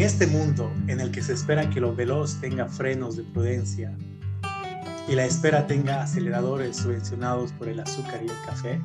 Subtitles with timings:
[0.00, 3.94] En este mundo en el que se espera que lo veloz tenga frenos de prudencia
[5.06, 8.80] y la espera tenga aceleradores subvencionados por el azúcar y el café,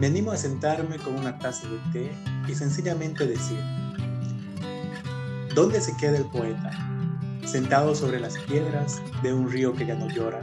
[0.00, 2.12] me animo a sentarme con una taza de té
[2.48, 3.60] y sencillamente decir,
[5.54, 6.72] ¿dónde se queda el poeta?
[7.46, 10.40] Sentado sobre las piedras de un río que ya no llora,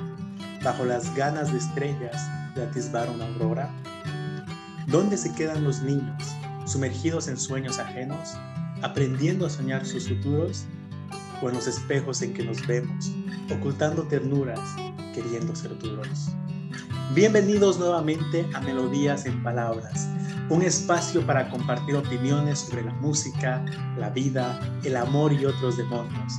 [0.63, 2.15] bajo las ganas de estrellas
[2.55, 3.69] de atisbar una aurora.
[4.87, 6.23] ¿Dónde se quedan los niños,
[6.65, 8.37] sumergidos en sueños ajenos,
[8.81, 10.65] aprendiendo a soñar sus futuros?
[11.41, 13.11] ¿O en los espejos en que nos vemos,
[13.55, 14.59] ocultando ternuras,
[15.13, 16.29] queriendo ser duros?
[17.13, 20.07] Bienvenidos nuevamente a Melodías en Palabras,
[20.49, 23.63] un espacio para compartir opiniones sobre la música,
[23.97, 26.33] la vida, el amor y otros demonios.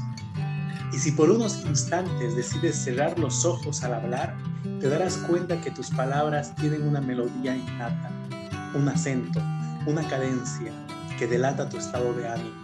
[0.92, 4.36] Y si por unos instantes decides cerrar los ojos al hablar,
[4.80, 8.10] te darás cuenta que tus palabras tienen una melodía innata,
[8.74, 9.40] un acento,
[9.86, 10.72] una cadencia
[11.18, 12.54] que delata tu estado de ánimo,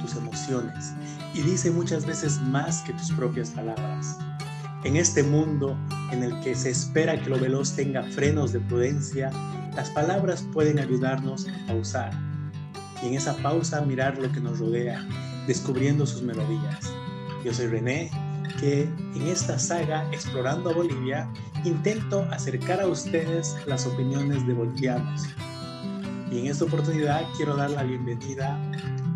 [0.00, 0.92] tus emociones
[1.34, 4.18] y dice muchas veces más que tus propias palabras.
[4.84, 5.76] En este mundo
[6.12, 9.30] en el que se espera que lo veloz tenga frenos de prudencia,
[9.74, 12.12] las palabras pueden ayudarnos a pausar
[13.02, 15.04] y en esa pausa mirar lo que nos rodea,
[15.46, 16.90] descubriendo sus melodías.
[17.44, 18.10] Yo soy René,
[18.60, 18.82] que
[19.14, 21.28] en esta saga Explorando Bolivia
[21.64, 25.22] intento acercar a ustedes las opiniones de bolivianos.
[26.30, 28.56] Y en esta oportunidad quiero dar la bienvenida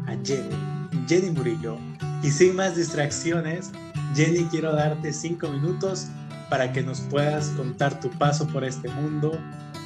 [0.07, 0.55] a Jenny,
[1.09, 1.77] Jenny Murillo.
[2.23, 3.73] Y sin más distracciones,
[4.15, 6.07] Jenny, quiero darte cinco minutos
[6.49, 9.33] para que nos puedas contar tu paso por este mundo,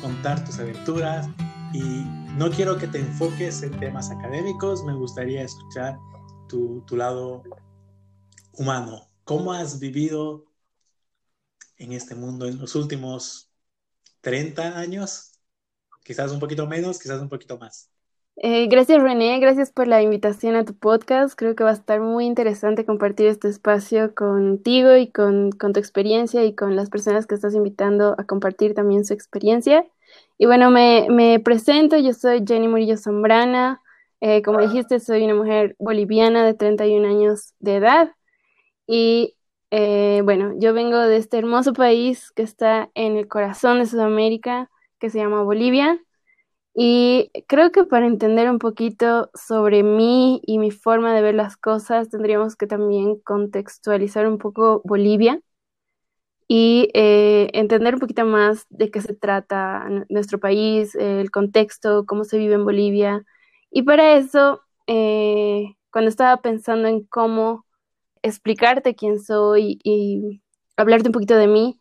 [0.03, 1.29] contar tus aventuras
[1.73, 2.05] y
[2.37, 5.99] no quiero que te enfoques en temas académicos, me gustaría escuchar
[6.49, 7.43] tu, tu lado
[8.53, 9.09] humano.
[9.25, 10.47] ¿Cómo has vivido
[11.77, 13.51] en este mundo en los últimos
[14.21, 15.34] 30 años?
[16.05, 17.91] Quizás un poquito menos, quizás un poquito más.
[18.37, 21.35] Eh, gracias René, gracias por la invitación a tu podcast.
[21.35, 26.45] Creo que va a estar muy interesante compartir este espacio contigo y con, tu experiencia
[26.45, 29.87] y con las personas que estás invitando a compartir también su experiencia.
[30.37, 33.81] Y bueno, me, presento, yo soy Jenny Murillo Zambrana.
[34.21, 38.13] Eh, como dijiste, soy una mujer boliviana de 31 años de edad.
[38.87, 39.37] Y
[39.71, 44.71] eh, bueno, yo vengo de este hermoso país que está en el corazón de Sudamérica,
[45.05, 46.01] que se llama Bolivia.
[46.75, 51.59] Y creo que para entender un poquito sobre mí y mi forma de ver las
[51.59, 55.41] cosas, tendríamos que también contextualizar un poco Bolivia
[56.49, 62.25] y eh, entender un poquito más de qué se trata nuestro país, el contexto, cómo
[62.25, 63.25] se vive en Bolivia.
[63.71, 67.67] Y para eso, eh, cuando estaba pensando en cómo
[68.23, 70.41] explicarte quién soy y
[70.79, 71.79] hablarte un poquito de mí,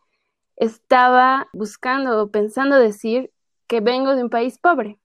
[0.57, 3.31] estaba buscando, pensando decir
[3.67, 4.99] que vengo de un país pobre.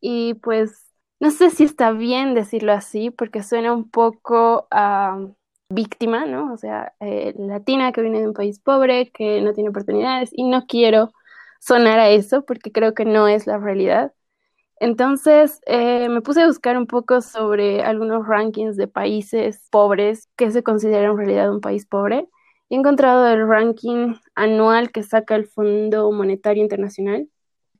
[0.00, 0.86] Y pues
[1.20, 5.18] no sé si está bien decirlo así, porque suena un poco a
[5.68, 6.52] víctima, ¿no?
[6.52, 10.44] O sea, eh, latina que viene de un país pobre, que no tiene oportunidades, y
[10.44, 11.12] no quiero
[11.60, 14.12] sonar a eso, porque creo que no es la realidad.
[14.80, 20.50] Entonces eh, me puse a buscar un poco sobre algunos rankings de países pobres que
[20.50, 22.28] se consideran en realidad un país pobre.
[22.70, 27.28] He encontrado el ranking anual que saca el Fondo Monetario Internacional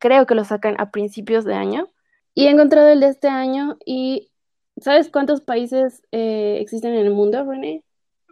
[0.05, 1.91] creo que lo sacan a principios de año.
[2.35, 4.31] Y he encontrado el de este año y
[4.79, 7.83] ¿sabes cuántos países eh, existen en el mundo, René?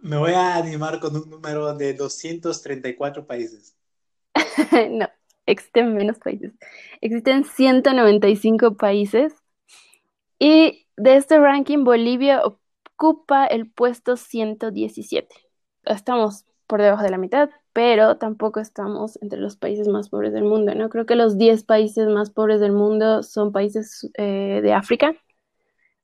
[0.02, 3.74] Me voy a animar con un número de 234 países.
[4.90, 5.08] no,
[5.46, 6.52] existen menos países.
[7.00, 9.32] Existen 195 países.
[10.38, 15.34] Y de este ranking, Bolivia ocupa el puesto 117.
[15.84, 20.44] Estamos por debajo de la mitad, pero tampoco estamos entre los países más pobres del
[20.44, 20.88] mundo, ¿no?
[20.88, 25.14] Creo que los 10 países más pobres del mundo son países eh, de África,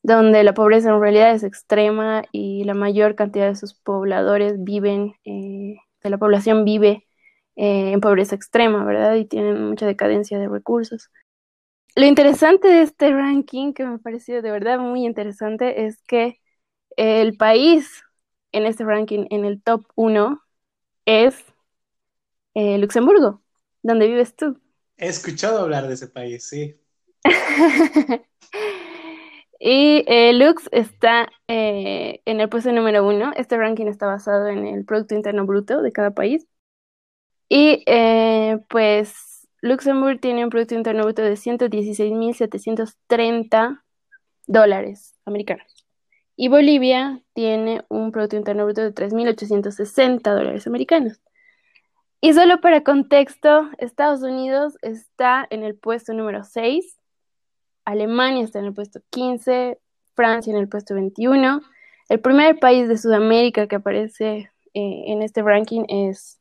[0.03, 5.15] donde la pobreza en realidad es extrema y la mayor cantidad de sus pobladores viven,
[5.25, 7.06] eh, de la población vive
[7.56, 9.15] eh, en pobreza extrema, ¿verdad?
[9.16, 11.10] Y tienen mucha decadencia de recursos.
[11.97, 16.41] Lo interesante de este ranking, que me pareció de verdad muy interesante, es que
[16.97, 18.04] el país
[18.53, 20.42] en este ranking, en el top 1,
[21.06, 21.36] es
[22.54, 23.42] eh, Luxemburgo,
[23.83, 24.59] donde vives tú.
[24.97, 26.80] He escuchado hablar de ese país, sí.
[29.60, 33.33] y eh, Lux está eh, en el puesto número uno.
[33.36, 36.48] Este ranking está basado en el Producto Interno Bruto de cada país.
[37.48, 37.84] Y
[38.68, 43.83] pues Luxemburgo tiene un Producto Interno Bruto de 116.730
[44.47, 45.78] dólares americanos.
[46.40, 51.20] Y Bolivia tiene un Producto Interno Bruto de 3.860 dólares americanos.
[52.20, 56.96] Y solo para contexto, Estados Unidos está en el puesto número 6,
[57.84, 59.80] Alemania está en el puesto 15,
[60.14, 61.60] Francia en el puesto 21.
[62.08, 66.38] El primer país de Sudamérica que aparece eh, en este ranking es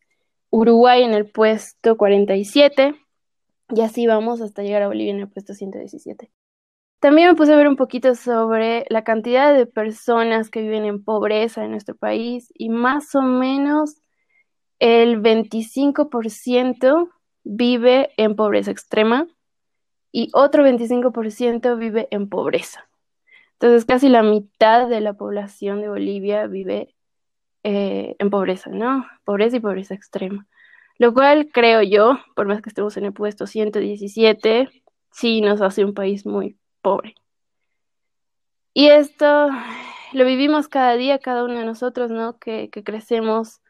[0.52, 2.94] Uruguay en el puesto 47.
[3.70, 6.30] Y así vamos hasta llegar a Bolivia en el puesto 117.
[7.00, 11.04] También me puse a ver un poquito sobre la cantidad de personas que viven en
[11.04, 14.02] pobreza en nuestro país y más o menos
[14.80, 17.10] el 25%
[17.44, 19.28] vive en pobreza extrema
[20.12, 22.90] y otro 25% vive en pobreza.
[23.54, 26.96] Entonces casi la mitad de la población de Bolivia vive
[27.64, 29.06] eh, en pobreza, ¿no?
[29.24, 30.48] Pobreza y pobreza extrema.
[30.98, 34.70] Lo cual creo yo, por más que estemos en el puesto 117,
[35.12, 36.58] sí nos hace un país muy
[36.88, 37.16] pobre.
[38.74, 39.50] Y esto
[40.14, 42.38] lo vivimos cada día, cada uno de nosotros, ¿no?
[42.40, 43.62] Que, crecemos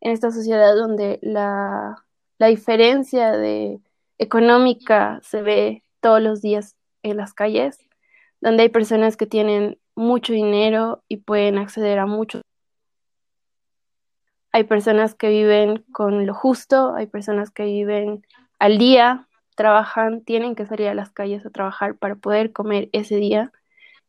[0.00, 2.04] en esta sociedad donde la,
[2.38, 3.80] la diferencia de
[4.18, 7.78] económica se ve todos los días en las calles,
[8.42, 12.42] donde hay personas que tienen mucho dinero y pueden acceder a mucho.
[14.52, 18.26] Hay personas que viven con lo justo, hay personas que viven
[18.58, 19.27] al día,
[19.58, 23.52] trabajan, tienen que salir a las calles a trabajar para poder comer ese día.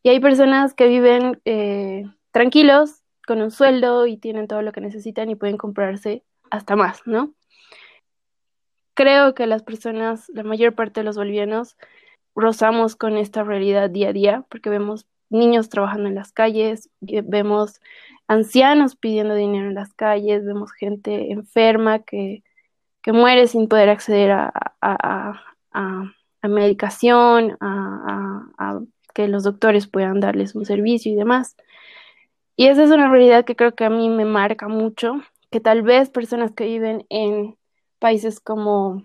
[0.04, 4.81] Y hay personas que viven eh, tranquilos, con un sueldo y tienen todo lo que
[4.81, 7.34] necesitan y pueden comprarse hasta más, ¿no?
[8.94, 11.78] Creo que las personas, la mayor parte de los bolivianos,
[12.36, 17.81] rozamos con esta realidad día a día porque vemos niños trabajando en las calles, vemos
[18.28, 22.44] ancianos pidiendo dinero en las calles, vemos gente enferma que
[23.10, 25.42] que muere sin poder acceder a,
[26.44, 28.82] medicación, a,
[29.16, 31.56] que los doctores puedan darles un servicio y demás.
[32.56, 35.82] Y esa es una realidad que creo que a mí me marca mucho, que tal
[35.82, 37.58] vez personas que viven en
[37.98, 39.04] países como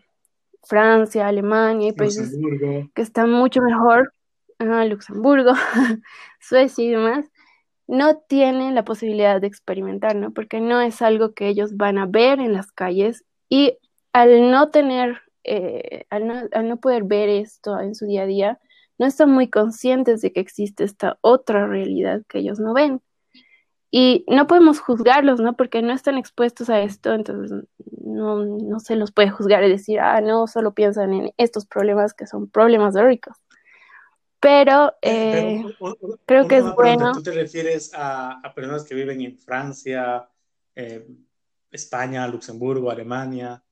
[0.65, 2.37] Francia, Alemania y países
[2.95, 4.12] que están mucho mejor,
[4.59, 5.55] Luxemburgo,
[6.41, 7.25] Suecia y demás,
[7.87, 10.31] no tienen la posibilidad de experimentar, ¿no?
[10.31, 13.79] Porque no es algo que ellos van a ver en las calles y
[14.14, 18.26] al no tener, eh, al, no, al, no, poder ver esto en su día a
[18.26, 18.61] día,
[18.96, 23.02] no están muy conscientes de que existe esta otra realidad que ellos no ven.
[23.90, 25.56] Y no podemos juzgarlos, ¿no?
[25.56, 27.64] Porque no están expuestos a esto, entonces
[28.02, 32.14] no, no se los puede juzgar y decir, ah, no, solo piensan en estos problemas
[32.14, 33.37] que son problemas de ricos.
[34.38, 35.64] Pero, eh,
[36.26, 37.12] creo que es bueno.
[37.14, 40.28] ¿Tú te refieres a, a, personas que viven en Francia,
[40.76, 41.05] eh,
[41.70, 43.64] España, Luxemburgo, Alemania,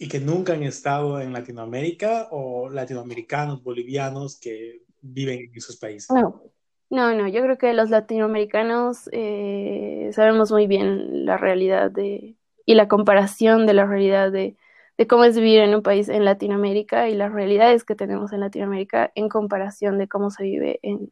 [0.00, 6.08] y que nunca han estado en Latinoamérica o latinoamericanos, bolivianos que viven en esos países?
[6.10, 6.42] No,
[6.88, 12.74] no, no, yo creo que los latinoamericanos eh, sabemos muy bien la realidad de, y
[12.76, 14.56] la comparación de la realidad de,
[14.96, 18.40] de, cómo es vivir en un país en Latinoamérica y las realidades que tenemos en
[18.40, 21.10] Latinoamérica en comparación de cómo se vive en,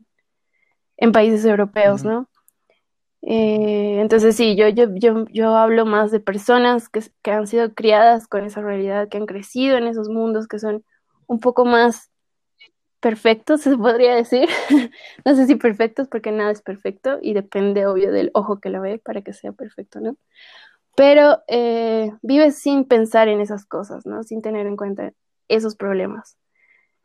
[0.97, 2.31] en países europeos, ¿no?
[3.31, 7.75] Eh, entonces sí, yo, yo, yo, yo, hablo más de personas que, que, han sido
[7.75, 10.83] criadas con esa realidad, que han crecido en esos mundos que son
[11.27, 12.11] un poco más
[13.01, 14.49] perfectos, se podría decir.
[15.27, 18.81] no sé si perfectos porque nada es perfecto y depende obvio del ojo que lo
[18.81, 20.17] ve para que sea perfecto, ¿no?
[20.97, 24.23] Pero eh, vive sin pensar en esas cosas, ¿no?
[24.23, 25.13] Sin tener en cuenta
[25.49, 26.39] esos problemas.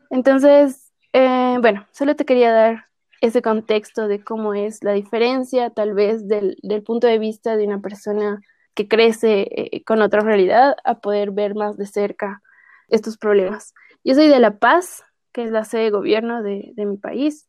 [0.10, 2.93] Entonces, eh, bueno, solo te quería dar
[3.24, 7.80] ese contexto de cómo es la diferencia tal vez del, punto de vista de una
[7.80, 8.42] persona
[8.74, 12.42] que crece eh, con otra realidad a poder ver más de cerca
[12.90, 13.74] estos problemas.
[14.04, 17.48] Yo soy de La Paz, que es la sede de gobierno de, mi país.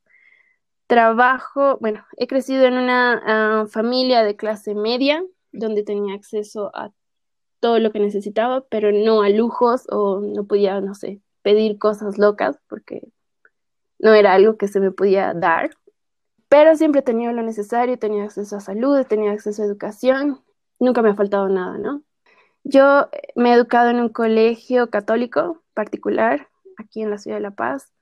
[0.87, 6.93] Trabajo, bueno, he crecido en una ah, familia de clase media, donde tenía acceso a
[7.59, 12.17] todo lo que necesitaba, pero no a lujos o no podía, no sé, pedir cosas
[12.17, 13.09] locas porque
[14.05, 15.71] no era algo que se me podía dar,
[16.51, 20.43] pero siempre he tenido lo necesario, tenía acceso a salud, tenía acceso a educación,
[20.79, 22.03] nunca me ha faltado nada, ¿no?
[22.65, 27.53] Yo me he educado en un colegio católico particular, aquí en la ciudad de La
[27.53, 27.93] Paz,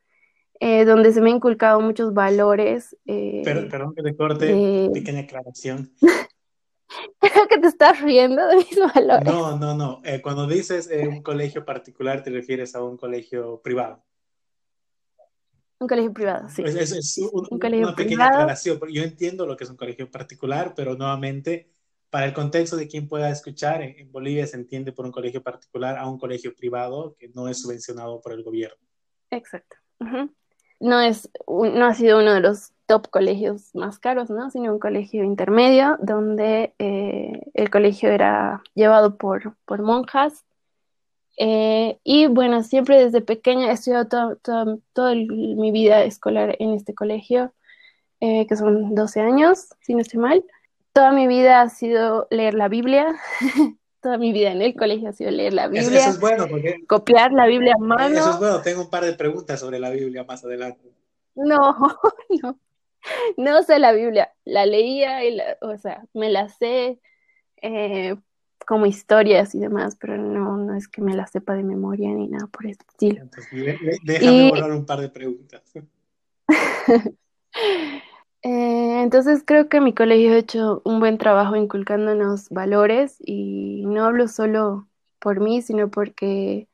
[0.58, 2.96] eh, donde se me han inculcado muchos valores.
[3.06, 5.92] Eh, perdón que te corte, pequeña aclaración.
[7.20, 9.24] Creo que te estás riendo de mis valores.
[9.24, 10.00] No, no, no.
[10.04, 14.02] Eh, cuando dices un colegio particular, te refieres a un colegio privado.
[15.82, 16.62] Un colegio privado, sí.
[16.64, 21.72] Es, una pequeña aclaración, porque yo entiendo lo que es un colegio particular, pero nuevamente,
[22.08, 25.98] para el contexto de quien pueda escuchar, en, Bolivia se entiende por un colegio particular
[25.98, 28.78] a un colegio privado que no es subvencionado por el gobierno.
[29.28, 29.76] Exacto.
[30.78, 34.50] no, es no ha sido uno de los top colegios más caros, ¿no?
[34.50, 40.44] Sino un colegio intermedio donde eh, el colegio era llevado por, por monjas
[41.36, 47.52] Eh, y bueno, siempre desde pequeña he estudiado toda mi vida escolar en este colegio,
[48.20, 50.44] eh, que son 12 años, si no estoy mal.
[50.92, 53.14] Toda mi vida ha sido leer la Biblia.
[54.02, 56.00] toda mi vida en el colegio ha sido leer la Biblia.
[56.00, 56.84] Eso, es bueno, porque...
[56.86, 58.18] Copiar la Biblia a mano.
[58.18, 60.92] Eso es bueno, tengo un par de preguntas sobre la Biblia más adelante.
[61.34, 61.56] No,
[62.42, 62.58] no,
[63.36, 64.32] no sé la Biblia.
[64.44, 66.98] La leía, y o sea, me la sé
[67.62, 68.16] eh,
[68.64, 72.28] como historias y demás, pero no, no es que me la sepa de memoria ni
[72.28, 73.28] nada por el estilo.
[74.02, 75.62] déjame borrar un par de preguntas.
[78.44, 84.04] Eh, entonces creo que mi colegio ha hecho un buen trabajo inculcándonos valores y no
[84.04, 84.88] hablo solo
[85.20, 86.66] por mí, sino porque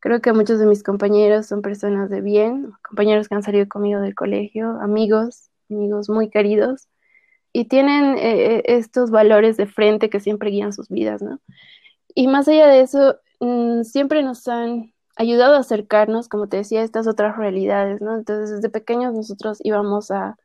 [0.00, 4.00] creo que muchos de mis compañeros son personas de bien, compañeros que han salido conmigo
[4.00, 6.88] del colegio, amigos, amigos muy queridos
[7.52, 11.40] y tienen eh, eh, estos valores de frente que siempre guían sus vidas, ¿no?
[12.14, 16.80] Y más allá de eso, mm, siempre nos han ayudado a acercarnos, como te decía,
[16.80, 18.16] a estas otras realidades, ¿no?
[18.16, 20.36] Entonces, desde pequeños nosotros íbamos a,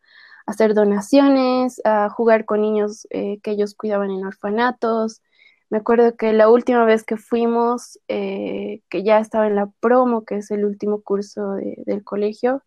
[0.48, 5.22] hacer donaciones, a jugar con niños eh, que ellos cuidaban en orfanatos.
[5.70, 10.38] Me acuerdo que la última vez que fuimos, que ya estaba en la promo, que
[10.38, 12.64] es el último curso del colegio,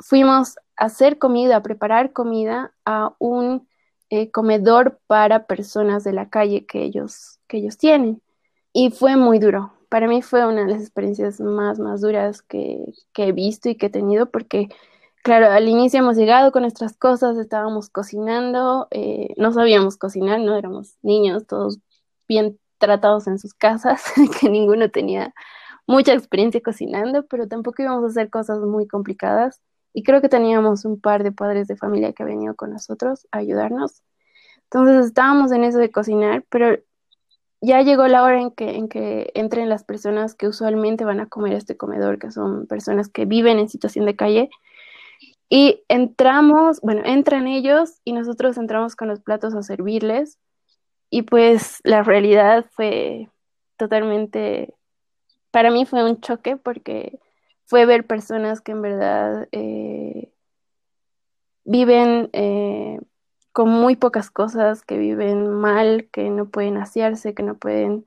[0.00, 3.66] fuimos a hacer comida, a preparar comida a un
[4.14, 8.22] eh, comedor para personas de la calle que ellos, que ellos tienen.
[8.72, 9.72] Y fue muy duro.
[9.88, 12.84] Para mí fue una de las experiencias más, más duras que,
[13.16, 14.68] he visto y que he tenido porque,
[15.22, 20.56] claro, al inicio hemos llegado con nuestras cosas, estábamos cocinando, eh, no sabíamos cocinar, no
[20.56, 21.80] éramos niños, todos
[22.28, 24.04] bien tratados en sus casas,
[24.40, 25.34] que ninguno tenía
[25.86, 29.60] mucha experiencia cocinando, pero tampoco íbamos a hacer cosas muy complicadas.
[29.94, 33.26] Y creo que teníamos un par de padres de familia que han venido con nosotros
[33.30, 34.02] a ayudarnos.
[34.64, 36.76] Entonces estábamos en eso de cocinar, pero
[37.60, 41.28] ya llegó la hora en que, en que entren las personas que usualmente van a
[41.28, 44.50] comer a este comedor, que son personas que viven en situación de calle.
[45.48, 50.38] Y entramos, bueno, entran ellos y nosotros entramos con los platos a servirles.
[51.08, 53.28] Y pues la realidad fue
[53.76, 54.74] totalmente,
[55.52, 57.20] para mí fue un choque porque
[57.66, 60.30] fue ver personas que en verdad eh,
[61.64, 63.00] viven eh,
[63.52, 68.06] con muy pocas cosas, que viven mal, que no pueden asearse, que no pueden,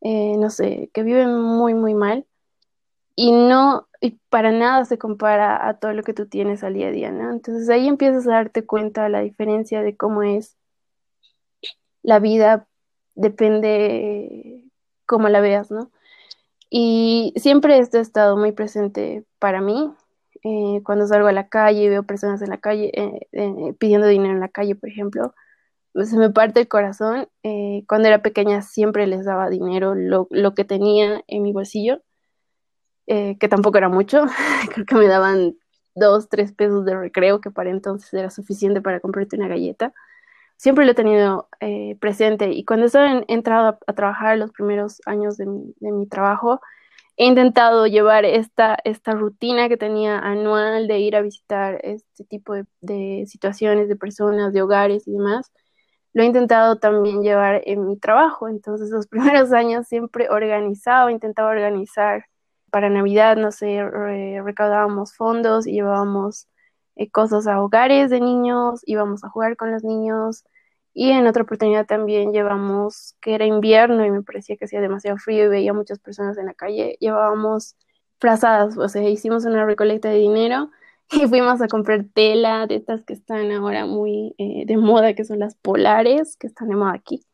[0.00, 2.26] eh, no sé, que viven muy, muy mal.
[3.16, 6.88] Y no, y para nada se compara a todo lo que tú tienes al día
[6.88, 7.30] a día, ¿no?
[7.30, 10.56] Entonces ahí empiezas a darte cuenta la diferencia de cómo es
[12.02, 12.68] la vida,
[13.14, 14.64] depende
[15.06, 15.90] cómo la veas, ¿no?
[16.70, 19.92] Y siempre esto ha estado muy presente para mí.
[20.42, 24.06] Eh, cuando salgo a la calle y veo personas en la calle eh, eh, pidiendo
[24.06, 25.34] dinero en la calle, por ejemplo,
[25.92, 27.28] pues, se me parte el corazón.
[27.88, 32.02] cuando era pequeña siempre les daba dinero, lo, lo que tenía en mi bolsillo,
[33.06, 34.24] que tampoco era mucho.
[34.74, 35.56] Creo que me daban
[35.94, 39.94] dos, tres pesos de recreo, que para entonces era suficiente para comprarte una galleta
[40.56, 45.36] siempre lo he tenido eh, presente y cuando he entrado a, trabajar los primeros años
[45.36, 46.60] de mi, trabajo,
[47.16, 52.54] he intentado llevar esta, esta rutina que tenía anual de ir a visitar este tipo
[52.80, 55.52] de, situaciones, de personas, de hogares y demás.
[56.12, 61.50] Lo he intentado también llevar en mi trabajo, entonces los primeros años siempre organizaba, intentaba
[61.50, 62.26] organizar
[62.70, 63.82] para Navidad, no sé,
[64.42, 66.48] recaudábamos fondos y llevábamos
[66.96, 70.44] eh, cosas a hogares de niños, íbamos a jugar con los niños
[70.94, 75.18] y en otra oportunidad también llevamos, que era invierno y me parecía que hacía demasiado
[75.18, 77.76] frío y veía muchas personas en la calle, llevábamos
[78.18, 80.70] frazadas, o sea, hicimos una recolecta de dinero
[81.12, 85.24] y fuimos a comprar tela de estas que están ahora muy eh, de moda, que
[85.24, 87.26] son las polares, que están de moda aquí.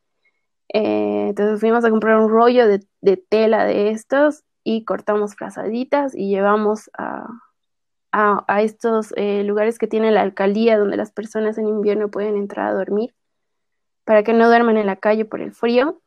[0.73, 6.29] Eh, entonces fuimos a comprar un rollo de, tela de estos y cortamos frazaditas y
[6.29, 7.27] llevamos a,
[8.13, 12.69] a, estos eh, lugares que tiene la alcaldía donde las personas en invierno pueden entrar
[12.69, 13.15] a dormir
[14.05, 16.01] para que no duerman en la calle por el frío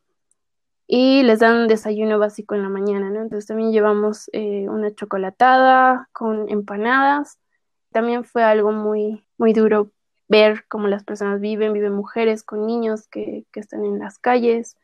[0.86, 3.22] y les dan un desayuno básico en la mañana, ¿no?
[3.22, 7.38] Entonces también llevamos eh, una chocolatada con empanadas.
[7.90, 9.90] También fue algo muy, muy duro
[10.28, 14.76] ver cómo las personas viven, viven mujeres con niños que, que están en las calles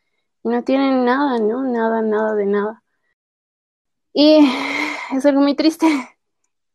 [0.42, 1.62] y no tienen nada, ¿no?
[1.64, 2.82] Nada, nada de nada.
[4.14, 4.38] Y
[5.14, 5.86] es algo muy triste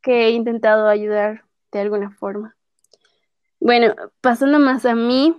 [0.05, 2.55] que he intentado ayudar de alguna forma.
[3.59, 5.35] Bueno, pasando más a mí,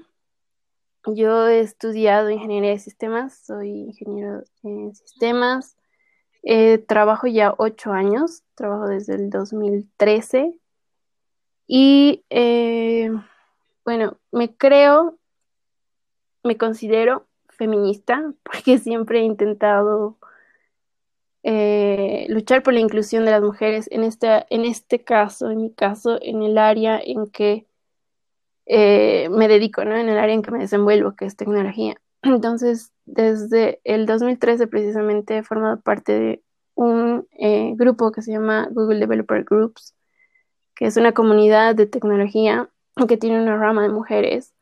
[1.07, 5.77] yo he estudiado ingeniería de sistemas, soy ingeniero en sistemas,
[6.43, 10.59] eh, trabajo ya ocho años, trabajo desde el 2013
[11.69, 13.13] y eh,
[13.85, 15.17] bueno, me creo,
[16.43, 20.19] me considero feminista porque siempre he intentado
[21.49, 25.73] eh, luchar por la inclusión de las mujeres en este, en este caso, en mi
[25.73, 27.69] caso, en el área en que
[28.67, 29.95] eh, me dedico, ¿no?
[29.95, 32.01] En el área en que me desenvuelvo, que es tecnología.
[32.23, 36.43] Entonces, desde el 2013 precisamente he formado parte de
[36.75, 39.95] un eh, grupo que se llama Google Developer Groups,
[40.75, 42.69] que es una comunidad de tecnología
[43.07, 44.53] que tiene una rama de mujeres.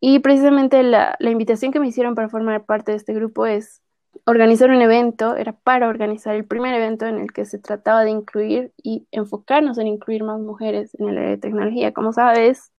[0.00, 3.82] Y precisamente la, la invitación que me hicieron para formar parte de este grupo es
[4.26, 8.10] organizar un evento, era para organizar el primer evento en el que se trataba de
[8.10, 11.92] incluir y enfocarnos en incluir más mujeres en el área de tecnología.
[11.92, 12.72] Como sabes,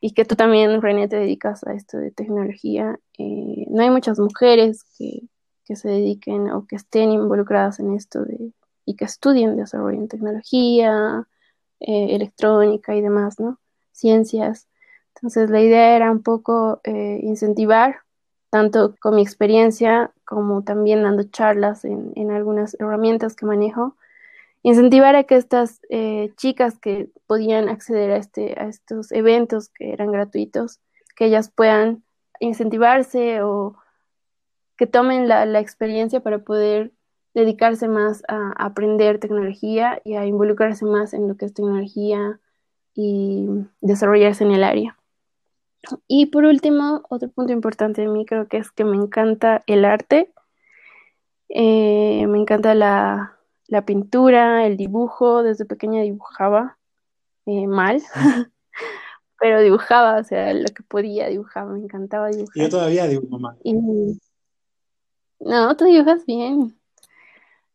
[0.00, 4.18] y que tú también, René, te dedicas a esto de tecnología, eh, no hay muchas
[4.18, 5.22] mujeres que,
[5.64, 8.52] que, se dediquen o que estén involucradas en esto de,
[8.84, 11.26] y que estudien desarrollo en tecnología,
[11.80, 13.58] eh, electrónica y demás, ¿no?
[13.92, 14.68] Ciencias.
[15.16, 18.02] Entonces, la idea era un poco eh, incentivar
[18.50, 23.96] tanto con mi experiencia como también dando charlas en, algunas herramientas que manejo,
[24.62, 29.92] incentivar a que estas eh, chicas que podían acceder a, este, a estos eventos que
[29.92, 30.80] eran gratuitos,
[31.16, 32.02] que ellas puedan
[32.40, 33.76] incentivarse o
[34.76, 36.92] que tomen la, experiencia para poder
[37.34, 42.38] dedicarse más a, aprender tecnología y a involucrarse más en lo que es tecnología
[42.94, 43.46] y
[43.80, 44.97] desarrollarse en el área.
[46.06, 49.84] Y por último, otro punto importante de mí creo que es que me encanta el
[49.84, 50.32] arte.
[51.48, 53.36] Eh, me encanta la,
[53.86, 55.42] pintura, el dibujo.
[55.42, 56.78] Desde pequeña dibujaba
[57.46, 58.02] eh, mal,
[59.40, 62.62] pero dibujaba, o sea, lo que podía dibujaba, me encantaba dibujar.
[62.62, 63.56] Yo todavía dibujo mal.
[65.40, 66.76] No, tú dibujas bien.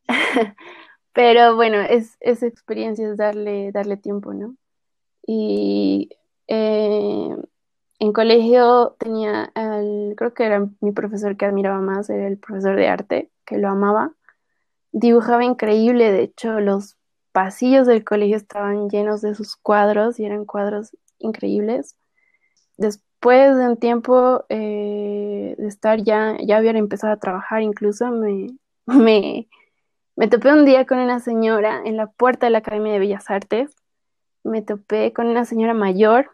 [1.13, 4.55] pero bueno, es, esa experiencia es darle, darle tiempo, ¿no?
[5.25, 6.09] Y
[6.47, 7.37] eh,
[8.03, 9.53] en colegio tenía,
[10.17, 13.69] creo que era mi profesor que admiraba más, era el profesor de arte, que lo
[13.69, 14.11] amaba.
[14.91, 16.97] Dibujaba increíble, de hecho los
[17.31, 21.95] pasillos del colegio estaban llenos de sus cuadros y eran cuadros increíbles.
[22.75, 28.49] Después de un tiempo eh, de estar ya, ya había empezado a trabajar, incluso me,
[28.85, 29.47] me,
[30.17, 33.29] me topé un día con una señora en la puerta de la Academia de Bellas
[33.29, 33.73] Artes.
[34.43, 36.31] Me topé con una señora mayor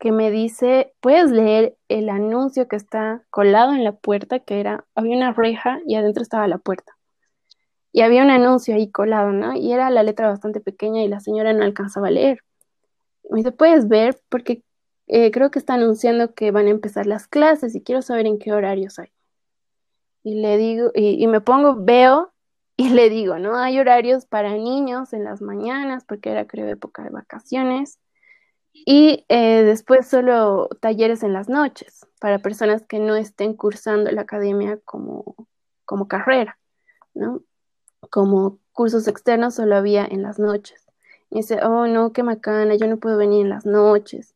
[0.00, 4.86] que me dice, puedes leer el anuncio que está colado en la puerta, que era,
[4.94, 6.96] había una reja y adentro estaba la puerta.
[7.92, 9.54] Y había un anuncio ahí colado, ¿no?
[9.54, 12.42] Y era la letra bastante pequeña y la señora no alcanzaba a leer.
[13.28, 14.64] Me dice, puedes ver porque
[15.06, 18.38] eh, creo que está anunciando que van a empezar las clases y quiero saber en
[18.38, 19.10] qué horarios hay.
[20.22, 22.32] Y le digo, y, y me pongo, veo
[22.78, 23.58] y le digo, ¿no?
[23.58, 27.98] Hay horarios para niños en las mañanas porque era creo época de vacaciones
[28.72, 34.22] y eh, después solo talleres en las noches para personas que no estén cursando la
[34.22, 35.34] academia como,
[35.84, 36.58] como carrera,
[37.14, 37.42] ¿no?
[38.10, 40.86] Como cursos externos solo había en las noches.
[41.30, 44.34] Y dice, oh no, qué macana, yo no puedo venir en las noches.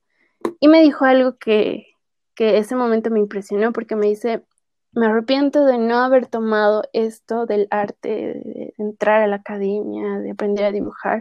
[0.60, 1.86] Y me dijo algo que,
[2.34, 4.44] que ese momento me impresionó porque me dice,
[4.92, 10.30] me arrepiento de no haber tomado esto del arte, de entrar a la academia, de
[10.30, 11.20] aprender a dibujar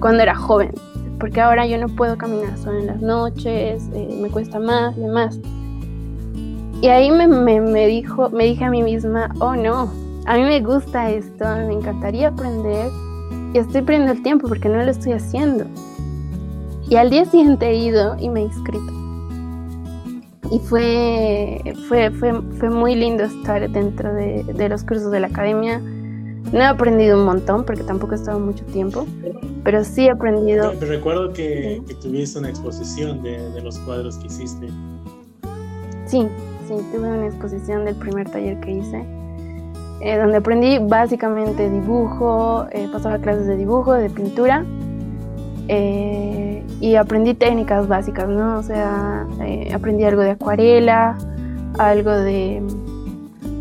[0.00, 0.72] cuando era joven
[1.18, 5.00] porque ahora yo no puedo caminar solo en las noches, eh, me cuesta más y
[5.00, 5.38] demás.
[6.80, 9.90] Y ahí me, me, dijo, me dije a mí misma, oh no,
[10.26, 12.90] a mí me gusta esto, me encantaría aprender
[13.54, 15.64] y estoy perdiendo el tiempo porque no lo estoy haciendo.
[16.88, 18.92] Y al día siguiente he ido y me he inscrito.
[20.50, 25.28] Y fue, fue, fue, fue muy lindo estar dentro de, de los cursos de la
[25.28, 25.80] academia
[26.52, 29.06] no he aprendido un montón porque tampoco he estado mucho tiempo,
[29.62, 30.72] pero sí he aprendido.
[30.80, 34.68] recuerdo que, tuviste una exposición de, los cuadros que hiciste.
[36.06, 36.28] Sí,
[36.68, 39.04] sí, tuve una exposición del primer taller que hice,
[40.00, 44.64] eh, donde aprendí básicamente dibujo, eh, pasaba clases de dibujo, de pintura,
[45.68, 48.58] eh, y aprendí técnicas básicas, ¿no?
[48.58, 49.26] O sea,
[49.72, 51.16] aprendí algo de acuarela,
[51.78, 52.62] algo de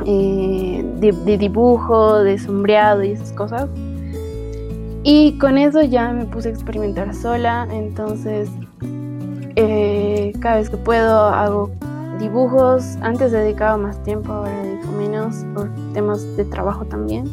[0.05, 3.69] eh, de, dibujo, de sombreado y esas cosas.
[5.03, 8.49] Y con eso ya me puse a experimentar sola, entonces
[9.55, 11.71] eh, cada vez que puedo hago
[12.19, 12.97] dibujos.
[13.01, 17.25] Antes dedicaba más tiempo, ahora dedico menos por temas de trabajo también.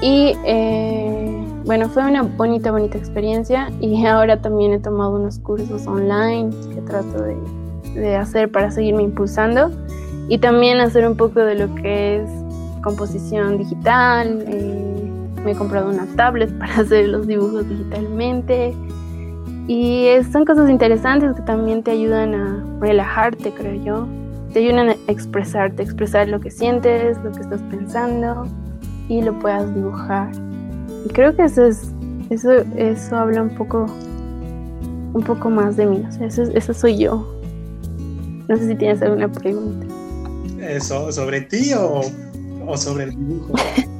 [0.00, 5.86] Y eh, bueno, fue una bonita, bonita experiencia y ahora también he tomado unos cursos
[5.86, 7.36] online que trato de,
[7.94, 9.70] de hacer para seguirme impulsando
[10.28, 12.30] y también hacer un poco de lo que es
[12.82, 14.44] composición digital.
[14.46, 15.10] Eh,
[15.44, 18.74] me he comprado una tablet para hacer los dibujos digitalmente.
[19.66, 24.08] Y son cosas interesantes que también te ayudan a relajarte, creo yo.
[24.52, 28.46] Te ayudan a expresarte, expresar lo que sientes, lo que estás pensando.
[29.08, 30.30] y lo puedas dibujar.
[31.06, 31.94] Y creo que eso es,
[32.28, 33.86] eso, eso habla un poco,
[35.14, 36.04] un poco más de mí.
[36.20, 37.26] eso, eso soy yo.
[38.48, 39.97] No sé si tienes alguna pregunta.
[40.60, 42.00] ¿Eso, ¿Sobre ti o,
[42.66, 43.54] o sobre el dibujo?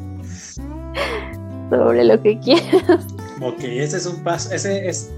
[1.71, 3.07] sobre lo que quieras.
[3.41, 5.11] Ok, ese es un paso, ese es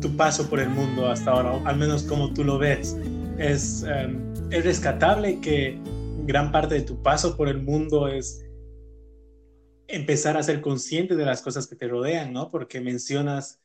[0.00, 2.96] tu paso por el mundo hasta ahora, al menos como tú lo ves.
[3.38, 5.78] Es, em, es rescatable que
[6.26, 8.44] gran parte de tu paso por el mundo es
[9.88, 12.50] empezar a ser consciente de las cosas que te rodean, ¿no?
[12.50, 13.60] Porque mencionas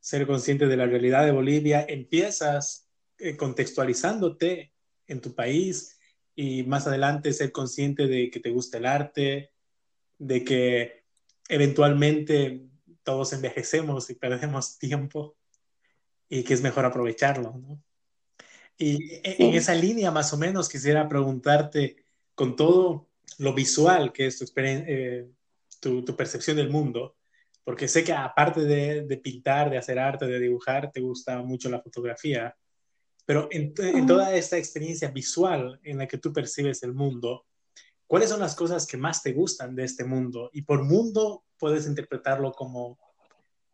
[0.00, 4.72] ser consciente de la realidad de Bolivia, empiezas eh, contextualizándote
[5.06, 6.00] en tu país
[6.34, 9.52] y más adelante ser consciente de que te gusta el arte,
[10.18, 11.04] de que
[11.48, 12.62] eventualmente
[13.02, 15.36] todos envejecemos y perdemos tiempo
[16.28, 17.82] y que es mejor aprovecharlo, ¿no?
[18.78, 24.38] Y en esa línea más o menos quisiera preguntarte con todo lo visual que es
[24.38, 25.28] tu, eh,
[25.80, 27.16] tu, tu, percepción del mundo,
[27.64, 31.68] porque sé que aparte de, de, pintar, de hacer arte, de dibujar, te gusta mucho
[31.68, 32.56] la fotografía,
[33.24, 37.46] pero en, en toda esta experiencia visual en la que tú percibes el mundo,
[38.06, 40.50] ¿cuáles son las cosas que más te gustan de este mundo?
[40.52, 42.98] Y por mundo puedes interpretarlo como,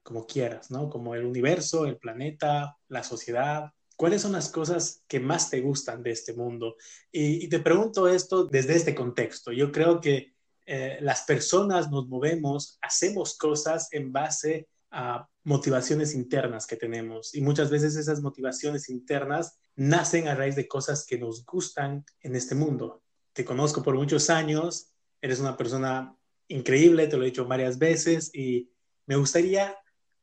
[0.02, 0.88] como quieras, ¿no?
[0.88, 3.72] Como el universo, el planeta, la sociedad.
[3.96, 6.76] ¿Cuáles son las cosas que más te gustan de este mundo?
[7.11, 9.52] Y, te pregunto esto desde este contexto.
[9.52, 10.34] Yo creo que
[10.66, 17.40] eh, las personas nos movemos, hacemos cosas en base a motivaciones internas que tenemos y
[17.40, 22.55] muchas veces esas motivaciones internas nacen a raíz de cosas que nos gustan en este
[22.55, 23.03] mundo.
[23.33, 26.16] Te conozco por muchos años, eres una persona
[26.48, 28.70] increíble, te lo he dicho varias veces y
[29.07, 29.77] me gustaría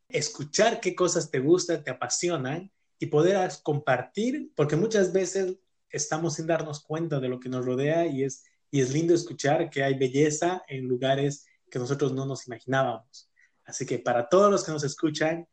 [0.09, 5.57] escuchar qué cosas te gustan, te apasionan y poder compartir, porque muchas veces
[5.89, 9.69] estamos sin darnos cuenta de lo que nos rodea y es, y es lindo escuchar
[9.69, 13.29] que hay belleza en lugares que nosotros no nos imaginábamos.
[13.65, 15.47] Así que para todos los que nos escuchan,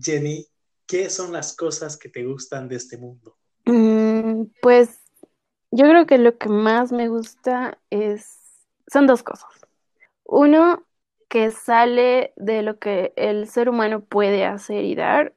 [0.00, 0.46] Jenny,
[0.86, 3.36] ¿qué son las cosas que te gustan de este mundo?
[3.66, 5.00] Mm, pues
[5.70, 8.38] yo creo que lo que más me gusta es,
[8.86, 9.50] son dos cosas.
[10.24, 10.84] Uno,
[11.28, 15.32] que sale de lo que el ser humano puede hacer y dar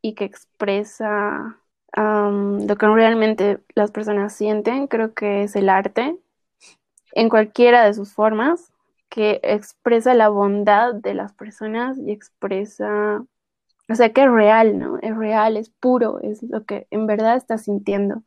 [0.00, 1.60] y que expresa
[1.96, 6.18] lo que realmente las personas sienten, creo que es el arte
[7.12, 8.70] en cualquiera de sus formas
[9.16, 13.24] que expresa la bondad de las personas y expresa,
[13.88, 14.98] o sea, que es real, ¿no?
[15.00, 18.24] Es real, es puro, es lo que en verdad estás sintiendo.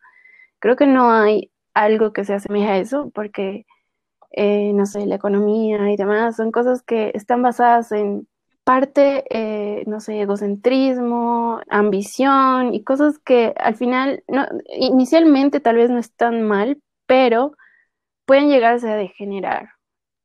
[0.60, 3.67] Creo que no hay algo que se asemeje a eso, porque,
[4.32, 8.28] eh, no sé, la economía y demás son cosas que están basadas en
[8.63, 15.91] parte, eh, no sé, egocentrismo, ambición y cosas que al final, no, inicialmente tal vez
[15.91, 17.54] no están mal, pero
[18.25, 19.79] pueden llegarse a degenerar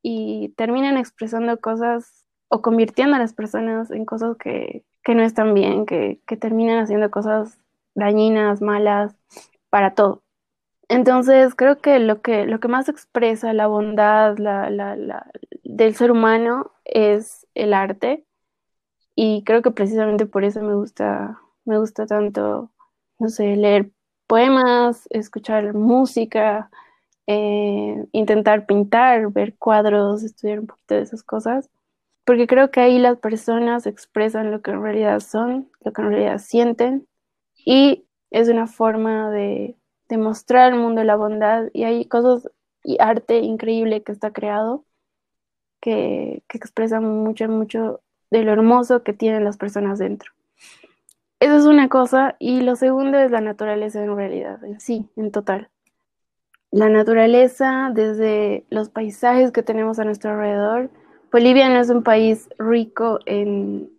[0.06, 5.86] y terminan expresando cosas o convirtiendo a las personas en cosas que, no están bien,
[5.86, 7.58] que, terminan haciendo cosas
[7.94, 9.16] dañinas, malas,
[9.70, 10.22] para todo.
[10.88, 14.36] Entonces, creo que lo que, lo que más expresa la bondad
[15.64, 18.26] del ser humano es el arte.
[19.14, 22.70] Y creo que precisamente por eso me gusta, me gusta tanto,
[23.18, 23.90] no sé, leer
[24.26, 26.70] poemas, escuchar música,
[27.26, 31.70] eh, intentar pintar, ver cuadros, estudiar un poquito de esas cosas,
[32.24, 36.10] porque creo que ahí las personas expresan lo que en realidad son, lo que en
[36.10, 37.06] realidad sienten,
[37.64, 39.76] y es una forma de,
[40.08, 42.50] demostrar al mundo la bondad, y hay cosas
[42.82, 44.84] y arte increíble que está creado
[45.80, 50.32] que, que expresa mucho, mucho de lo hermoso que tienen las personas dentro.
[51.40, 55.30] Eso es una cosa, y lo segundo es la naturaleza en realidad, en sí, en
[55.30, 55.70] total
[56.74, 60.90] la naturaleza, desde los paisajes que tenemos a nuestro alrededor.
[61.30, 63.92] Bolivia no es un país rico en,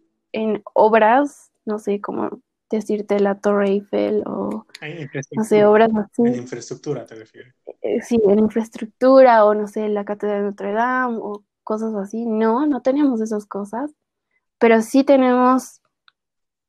[0.73, 4.65] obras, no sé cómo decirte la Torre Eiffel o
[5.31, 6.23] no sé, obras así.
[6.23, 7.55] En infraestructura te refieres.
[7.81, 12.25] Eh, sí, en infraestructura o no sé, la Catedral de Notre Dame o cosas así.
[12.25, 13.91] No, no tenemos esas cosas,
[14.59, 15.81] pero sí tenemos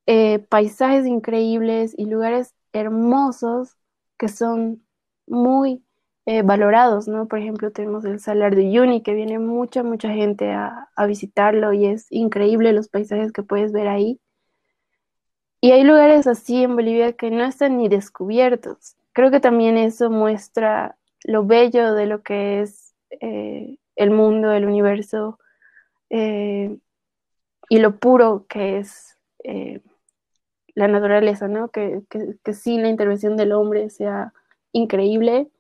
[0.07, 3.77] eh, paisajes increíbles y lugares hermosos
[4.17, 4.87] que son
[5.27, 5.83] muy
[6.29, 7.29] eh, valorados, ¿no?
[7.29, 11.87] Por ejemplo, tenemos el Salar de Uyuni, que viene mucha, mucha gente a, visitarlo y
[11.87, 14.21] es increíble los paisajes que puedes ver ahí.
[15.61, 18.97] Y hay lugares así en Bolivia que no están ni descubiertos.
[19.13, 24.67] Creo que también eso muestra lo bello de lo que es eh, el mundo, el
[24.67, 25.39] universo
[26.11, 26.77] eh,
[27.69, 29.17] y lo puro que es
[30.75, 31.69] la naturaleza, ¿no?
[31.71, 32.03] Que,
[32.43, 34.33] que sin la intervención del hombre sea
[34.73, 35.51] increíble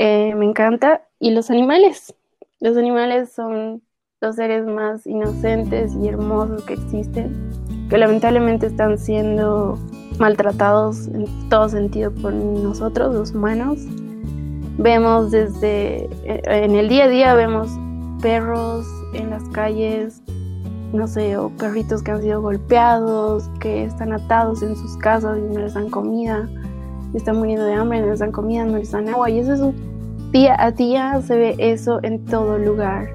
[0.00, 1.02] eh, me encanta.
[1.18, 2.14] Y los animales.
[2.58, 3.82] Los animales son
[4.22, 7.50] los seres más inocentes y hermosos que existen,
[7.90, 9.78] que lamentablemente están siendo
[10.18, 13.78] maltratados en todo sentido por nosotros, los humanos.
[14.78, 17.68] Vemos desde, eh, en el día a día vemos
[18.22, 20.22] perros en las calles,
[20.94, 25.42] no sé, o perritos que han sido golpeados, que están atados en sus casas y
[25.42, 26.48] no les dan comida,
[27.12, 29.28] están muriendo de hambre, no les dan comida, no les dan agua.
[29.28, 29.89] Y eso es un
[30.30, 33.08] día a día, se ve eso en todo lugar.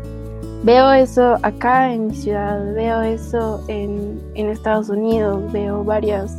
[0.63, 6.36] Veo eso acá en mi ciudad, veo eso en, en Estados Unidos, veo varias.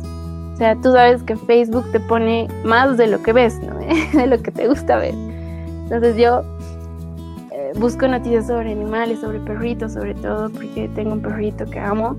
[0.53, 3.75] O sea, tú sabes que Facebook te pone más de lo que ves, ¿no?
[4.19, 5.13] de lo que te gusta ver.
[5.83, 6.43] Entonces yo
[7.79, 12.15] busco noticias sobre animales, sobre perritos, sobre todo porque tengo un perrito que amo.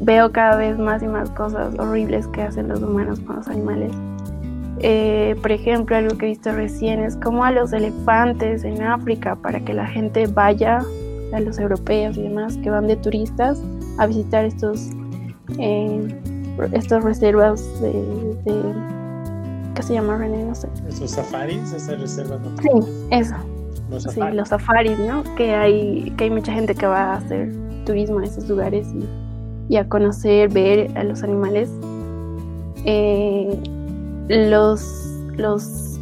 [0.00, 3.92] Veo cada vez más y más cosas horribles que hacen los humanos con los animales.
[4.80, 9.36] Eh, por ejemplo, algo que he visto recién es como a los elefantes en África
[9.36, 10.84] para que la gente vaya,
[11.32, 13.60] a los europeos y demás que van de turistas
[13.98, 14.90] a visitar estos,
[15.58, 16.20] eh,
[16.72, 17.92] estos reservas de,
[19.74, 20.44] ¿qué se llama René?
[20.44, 20.68] No sé.
[20.88, 21.72] ¿Esos safaris?
[21.72, 22.40] ¿Esas reservas?
[22.62, 22.68] Sí,
[23.10, 23.34] eso
[23.90, 24.30] los safaris.
[24.30, 25.22] Sí, los safaris, ¿no?
[25.36, 27.52] Que hay, que hay mucha gente que va a hacer
[27.84, 28.88] turismo en esos lugares
[29.68, 31.70] y, a conocer, ver a los animales.
[32.84, 33.58] Eh,
[34.28, 34.82] los,
[35.36, 35.98] los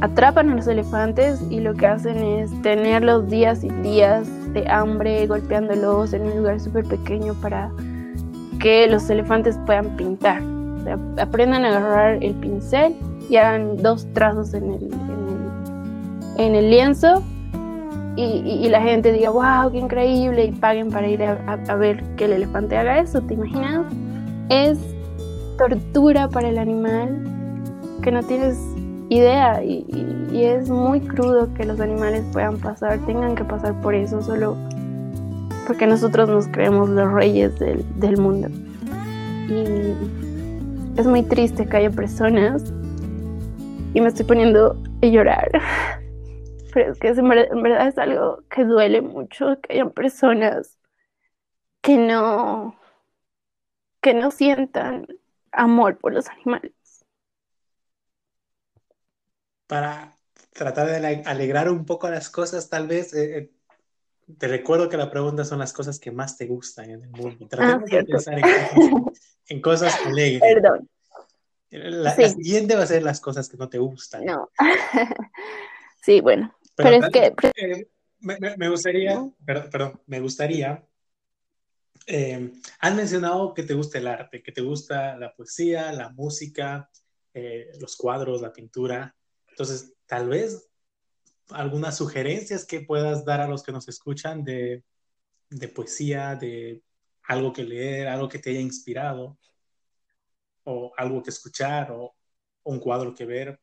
[0.00, 5.26] atrapan a los elefantes y lo que hacen es tenerlos días y días de hambre,
[5.26, 7.70] golpeándolos en un lugar súper pequeño para
[8.60, 10.42] que los elefantes puedan pintar.
[11.18, 12.94] Aprendan a agarrar el pincel
[13.28, 14.90] y hagan dos trazos en el,
[16.36, 17.22] en el lienzo
[18.16, 22.34] y, la gente diga, wow, qué increíble, y paguen para ir a, ver que el
[22.34, 23.86] elefante haga eso, ¿te imaginas?
[24.50, 24.78] Es
[25.58, 27.33] tortura para el animal
[28.04, 28.58] que no tienes
[29.08, 29.86] idea y,
[30.32, 34.56] es muy crudo que los animales puedan pasar, tengan que pasar por eso solo
[35.66, 38.48] porque nosotros nos creemos los reyes del, del mundo.
[39.48, 39.94] Y
[41.00, 42.64] es muy triste que haya personas
[43.94, 45.50] y me estoy poniendo a llorar
[46.74, 50.76] pero es que en verdad, es algo que duele mucho, que hayan personas
[51.80, 52.76] que no,
[54.02, 55.06] que no sientan
[55.52, 56.83] amor por los animales.
[59.66, 60.16] Para
[60.52, 63.50] tratar de alegrar un poco las cosas, tal vez, eh, eh,
[64.38, 67.46] te recuerdo que la pregunta son las cosas que más te gustan en el mundo.
[67.48, 68.38] Tratemos ah, de pensar
[69.48, 70.40] en cosas, alegres.
[70.40, 70.88] Perdón.
[71.70, 74.24] La, la, siguiente va a ser las cosas que no te gustan.
[74.24, 74.48] No.
[76.02, 77.34] sí, bueno, pero, es que...
[77.56, 77.88] Eh,
[78.20, 80.84] me, gustaría, perdón, me gustaría,
[82.06, 86.90] eh, has mencionado que te gusta el arte, que te gusta la poesía, la música,
[87.32, 89.14] eh, los cuadros, la pintura.
[89.54, 90.68] Entonces, tal vez
[91.50, 94.82] algunas sugerencias que puedas dar a los que nos escuchan de,
[95.48, 96.82] de poesía, de
[97.22, 99.38] algo que leer, algo que te haya inspirado,
[100.64, 102.16] o algo que escuchar, o
[102.64, 103.60] un cuadro que ver,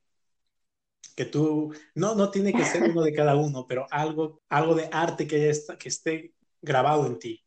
[1.13, 4.87] que tú, no, no tiene que ser uno de cada uno, pero algo, algo de
[4.93, 7.43] arte que, está, que esté grabado en ti.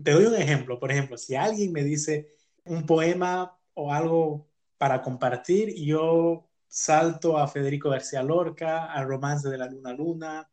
[0.00, 2.28] Te doy un ejemplo, por ejemplo, si alguien me dice
[2.64, 9.58] un poema o algo para compartir, yo salto a Federico García Lorca, al Romance de
[9.58, 10.50] la Luna Luna,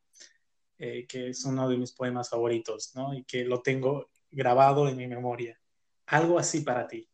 [0.78, 3.14] eh, que es uno de mis poemas favoritos, ¿no?
[3.14, 5.60] Y que lo tengo grabado en mi memoria.
[6.08, 7.08] Algo así para ti.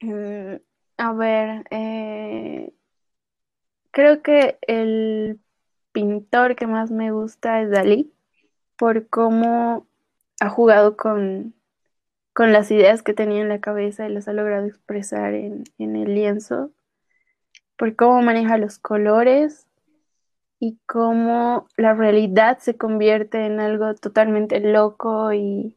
[0.00, 0.56] Mm,
[0.98, 2.72] a ver, eh,
[3.96, 5.40] Creo que el
[5.92, 8.12] pintor que más me gusta es Dalí,
[8.76, 9.86] por cómo
[10.38, 11.54] ha jugado con,
[12.34, 16.14] con las ideas que tenía en la cabeza y las ha logrado expresar en, el
[16.14, 16.72] lienzo,
[17.76, 19.66] por cómo maneja los colores
[20.58, 25.76] y cómo la realidad se convierte en algo totalmente loco y,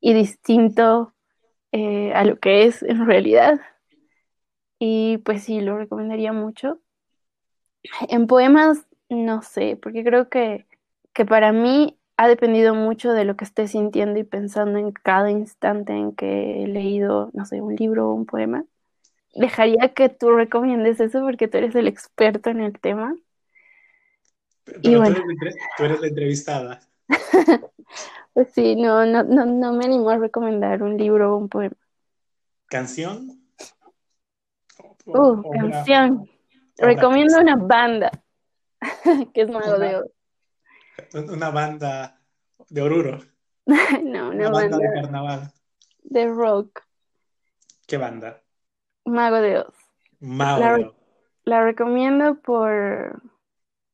[0.00, 1.14] distinto
[1.72, 3.60] eh, a lo que es en realidad.
[4.78, 6.80] Y pues sí, lo recomendaría mucho.
[8.08, 10.66] En poemas, no sé, porque creo que,
[11.12, 15.30] que para mí ha dependido mucho de lo que esté sintiendo y pensando en cada
[15.30, 18.64] instante en que he leído, no sé, un libro o un poema.
[19.34, 23.16] Dejaría que tú recomiendes eso porque tú eres el experto en el tema.
[24.82, 25.16] y bueno.
[25.76, 26.80] tú, eres, la entrevistada.
[28.32, 31.76] pues sí, no, no, no, no me animo a recomendar un libro o un poema.
[32.66, 33.40] ¿Canción?
[35.06, 36.28] uh, canción.
[36.76, 38.10] Recomiendo una banda,
[39.34, 40.10] que es Mago de Oz.
[41.14, 42.20] Una banda
[42.68, 43.18] de Oruro.
[43.66, 45.52] no, una, banda, de carnaval.
[46.02, 46.82] De rock.
[47.86, 48.43] ¿Qué banda?
[49.04, 49.74] Mago de Oz.
[50.20, 50.92] Mago la,
[51.44, 53.22] La recomiendo por,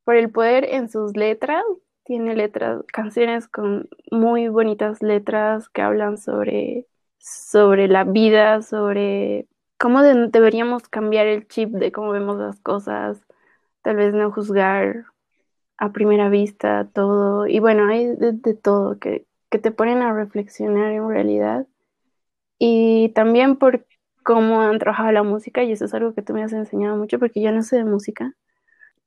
[0.04, 1.64] por el poder en sus letras.
[2.04, 6.86] Tiene letras, canciones con muy bonitas letras que hablan sobre,
[7.18, 9.46] sobre la vida, sobre
[9.80, 13.24] cómo deberíamos cambiar el chip de cómo vemos las cosas,
[13.80, 15.06] tal vez no juzgar
[15.78, 20.92] a primera vista todo, y bueno, hay de, todo que, que, te ponen a reflexionar
[20.92, 21.66] en realidad,
[22.58, 23.86] y también por
[24.30, 27.18] cómo han trabajado la música, y eso es algo que tú me has enseñado mucho,
[27.18, 28.36] porque yo no sé de música,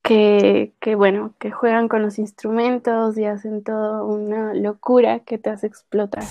[0.02, 5.50] que, que bueno, que juegan con los instrumentos y hacen todo una locura que te
[5.50, 6.26] hace explotar.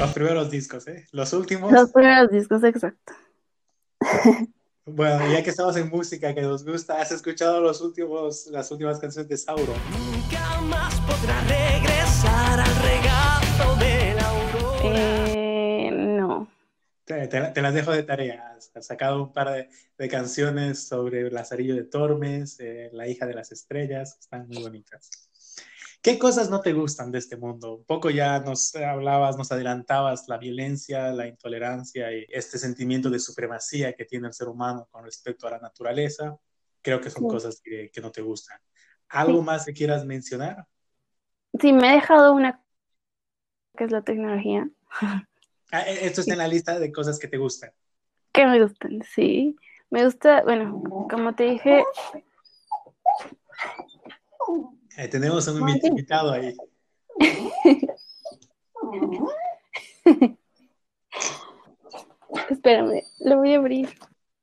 [0.00, 1.06] Los primeros discos, ¿eh?
[1.12, 1.70] Los últimos.
[1.70, 3.12] Los primeros discos, exacto.
[4.86, 8.98] Bueno, ya que estamos en música que nos gusta, ¿has escuchado los últimos, las últimas
[8.98, 9.78] canciones de Sauron?
[9.90, 11.42] Nunca más podrá
[17.04, 18.56] Te, las dejo de tarea.
[18.56, 23.34] Has sacado un par de, de canciones sobre Lazarillo de Tormes, eh, La hija de
[23.34, 25.10] las estrellas, están muy bonitas.
[26.04, 27.76] ¿Qué cosas no te gustan de este mundo?
[27.76, 33.18] Un poco ya nos hablabas, nos adelantabas la violencia, la intolerancia y este sentimiento de
[33.18, 36.36] supremacía que tiene el ser humano con respecto a la naturaleza.
[36.82, 38.58] Creo que son cosas que, no te gustan.
[39.08, 40.66] ¿Algo más que quieras mencionar?
[41.58, 42.62] Sí, me he dejado una
[43.74, 44.68] que es la tecnología.
[45.74, 47.72] Ah, e, esto está en la lista de cosas que te gustan.
[48.30, 49.56] Que me gustan, sí.
[49.90, 51.82] Me gusta, bueno, como te dije,
[54.96, 56.54] eh, tenemos un invitado ahí.
[62.50, 63.88] Espérame, lo voy a abrir.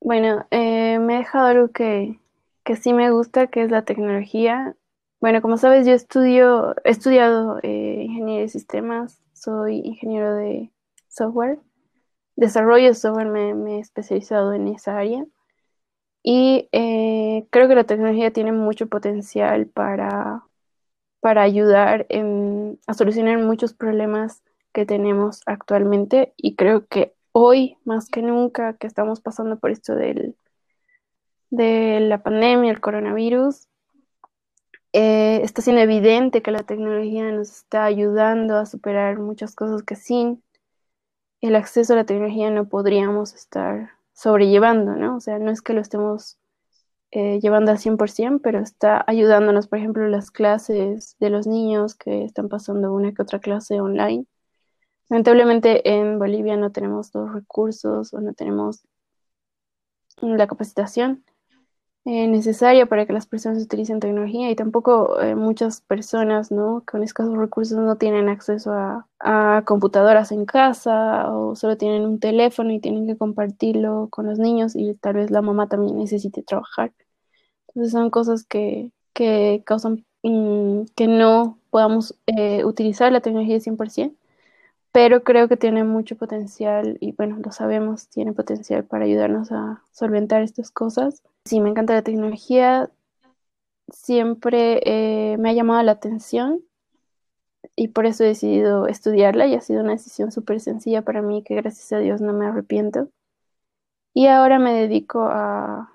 [0.02, 2.20] Bueno, eh, me he dejado algo que,
[2.66, 4.76] que, sí me gusta, que es la tecnología.
[5.22, 10.70] Bueno, como sabes, yo estudio, he estudiado eh, ingeniería de sistemas, soy ingeniero de
[11.12, 11.60] software,
[12.36, 15.26] desarrollo de software, me, he especializado en esa área.
[16.24, 20.44] Y eh, creo que la tecnología tiene mucho potencial para,
[21.20, 22.08] para ayudar
[22.88, 24.44] a solucionar muchos problemas
[24.74, 29.96] que tenemos actualmente y creo que hoy más que nunca que estamos pasando por esto
[29.96, 30.36] del,
[31.50, 33.68] de la pandemia, el coronavirus,
[34.94, 39.96] eh, está siendo evidente que la tecnología nos está ayudando a superar muchas cosas que
[39.96, 40.44] sin
[41.42, 45.18] el acceso a la tecnología no podríamos estar sobrellevando, ¿no?
[45.18, 46.38] O sea, no es que lo estemos
[47.12, 52.24] eh, llevando al 100%, pero está ayudándonos, por ejemplo, las clases de los niños que
[52.24, 54.26] están pasando una que otra clase online.
[55.10, 58.86] Lamentablemente en Bolivia no tenemos los recursos o no tenemos
[60.22, 61.26] la capacitación
[62.06, 66.84] eh, necesaria para que las personas utilicen tecnología y tampoco eh, muchas personas ¿no?
[66.90, 69.08] con escasos recursos no tienen acceso a,
[69.66, 74.76] computadoras en casa o solo tienen un teléfono y tienen que compartirlo con los niños
[74.76, 76.92] y tal vez la mamá también necesite trabajar.
[77.68, 84.16] Entonces son cosas que, que causan mm, que no podamos eh, utilizar la tecnología 100%
[84.92, 89.84] pero creo que tiene mucho potencial y bueno, lo sabemos, tiene potencial para ayudarnos a
[89.92, 91.24] solventar estas cosas.
[91.46, 92.92] Sí, me encanta la tecnología,
[93.92, 96.64] siempre eh, me ha llamado la atención
[97.76, 101.44] y por eso he decidido estudiarla y ha sido una decisión súper sencilla para mí
[101.44, 103.10] que gracias a Dios no me arrepiento.
[104.14, 105.94] Y ahora me dedico a,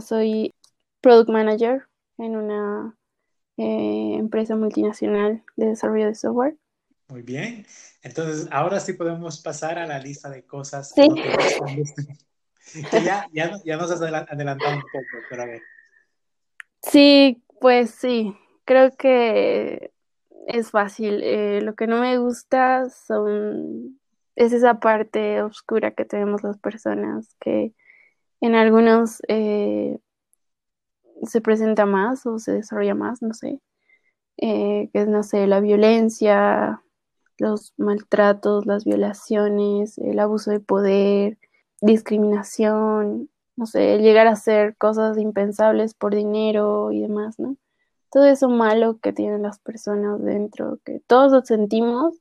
[0.00, 0.52] soy
[1.00, 1.86] product manager
[2.18, 2.96] en una
[3.58, 6.56] eh, empresa multinacional de desarrollo de software.
[7.08, 7.66] Muy bien.
[8.02, 10.94] Entonces, ahora sí podemos pasar a la lista de cosas
[12.72, 15.62] que, ya, ya, nos has adelantado un poco, pero a ver.
[16.82, 19.92] Sí, pues sí, creo que
[20.46, 21.22] es fácil.
[21.22, 24.00] Eh, lo que no me gusta son
[24.36, 27.74] es esa parte oscura que tenemos las personas, que
[28.40, 29.98] en algunos eh,
[31.24, 33.60] se presenta más o se desarrolla más, no sé,
[34.38, 36.82] eh, que es, no sé, la violencia,
[37.38, 41.38] los maltratos, las violaciones, el abuso de poder,
[41.80, 47.56] discriminación, no sé, llegar a hacer cosas impensables por dinero y demás, ¿no?
[48.10, 52.16] Todo eso malo que tienen las personas dentro, que todos lo sentimos,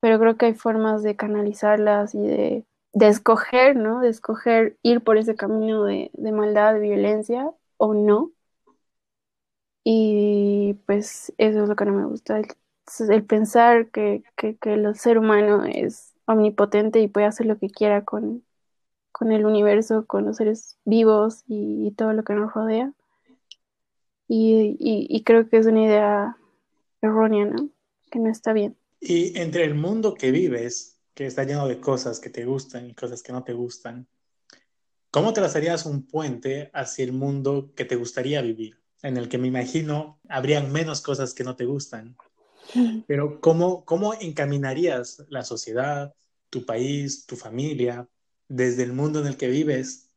[0.00, 4.00] pero creo que hay formas de canalizarlas y de, escoger, ¿no?
[4.00, 8.32] De escoger ir por ese camino de, de maldad, de violencia o no.
[9.84, 12.46] Y pues eso es lo que no me gusta, el
[12.98, 14.22] el pensar que,
[14.62, 18.44] el ser humano es omnipotente y puede hacer lo que quiera con,
[19.32, 22.92] el universo, con los seres vivos y, todo lo que nos rodea.
[24.28, 26.36] Y, creo que es una idea
[27.02, 27.68] errónea, ¿no?
[28.10, 28.76] Que no está bien.
[29.00, 32.94] Y entre el mundo que vives, que está lleno de cosas que te gustan y
[32.94, 34.06] cosas que no te gustan,
[35.10, 38.80] ¿Cómo trazarías un puente hacia el mundo que te gustaría vivir?
[39.02, 42.16] En el que me imagino habrían menos cosas que no te gustan.
[43.08, 46.14] Pero ¿cómo, cómo encaminarías la sociedad,
[46.48, 48.06] tu país, tu familia,
[48.50, 50.10] desde el mundo en el que vives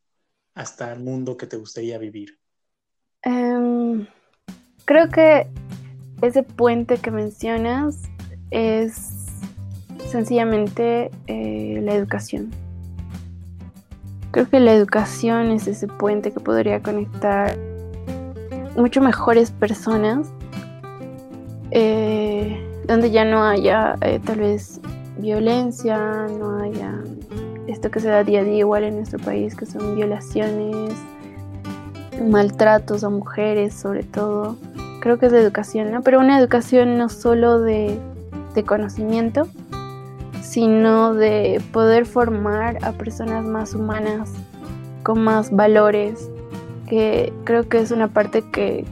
[0.55, 2.39] hasta el mundo que te gustaría vivir?
[3.21, 4.05] Em,
[4.85, 5.47] creo que
[6.21, 8.01] ese puente que mencionas
[8.51, 9.27] es
[10.09, 12.51] sencillamente eh, la educación.
[14.31, 17.55] Creo que la educación es ese puente que podría conectar
[18.75, 20.27] mucho mejores personas,
[21.69, 24.81] eh, donde ya no haya eh, tal vez
[25.17, 27.03] violencia, no haya
[27.67, 30.93] esto que se da día a día igual en nuestro país, que son violaciones,
[32.21, 34.57] maltratos a mujeres sobre todo.
[35.01, 36.01] Creo que es de educación, ¿no?
[36.01, 37.99] Pero una educación no solo de,
[38.55, 39.47] de conocimiento,
[40.41, 44.31] sino de poder formar a personas más humanas,
[45.03, 46.29] con más valores,
[46.87, 48.85] que creo que es una parte que,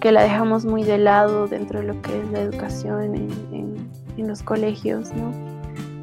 [0.00, 4.28] que la dejamos muy de lado dentro de lo que es la educación en, en,
[4.28, 5.32] los colegios, ¿no?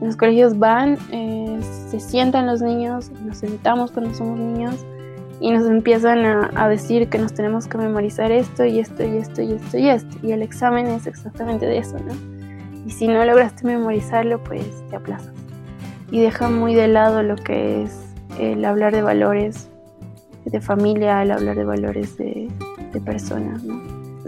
[0.01, 4.75] Los colegios van, eh, se sientan los niños, nos sentamos cuando somos niños
[5.41, 9.17] y nos empiezan a, a, decir que nos tenemos que memorizar esto y esto y
[9.17, 10.17] esto y esto y esto.
[10.23, 12.13] Y el examen es exactamente de eso, ¿no?
[12.85, 15.33] Y si no lograste memorizarlo, pues te aplazas.
[16.11, 19.69] Y deja muy de lado lo que es el hablar de valores
[20.45, 22.49] de familia, el hablar de valores de,
[22.91, 23.63] de personas.
[23.63, 23.81] ¿no?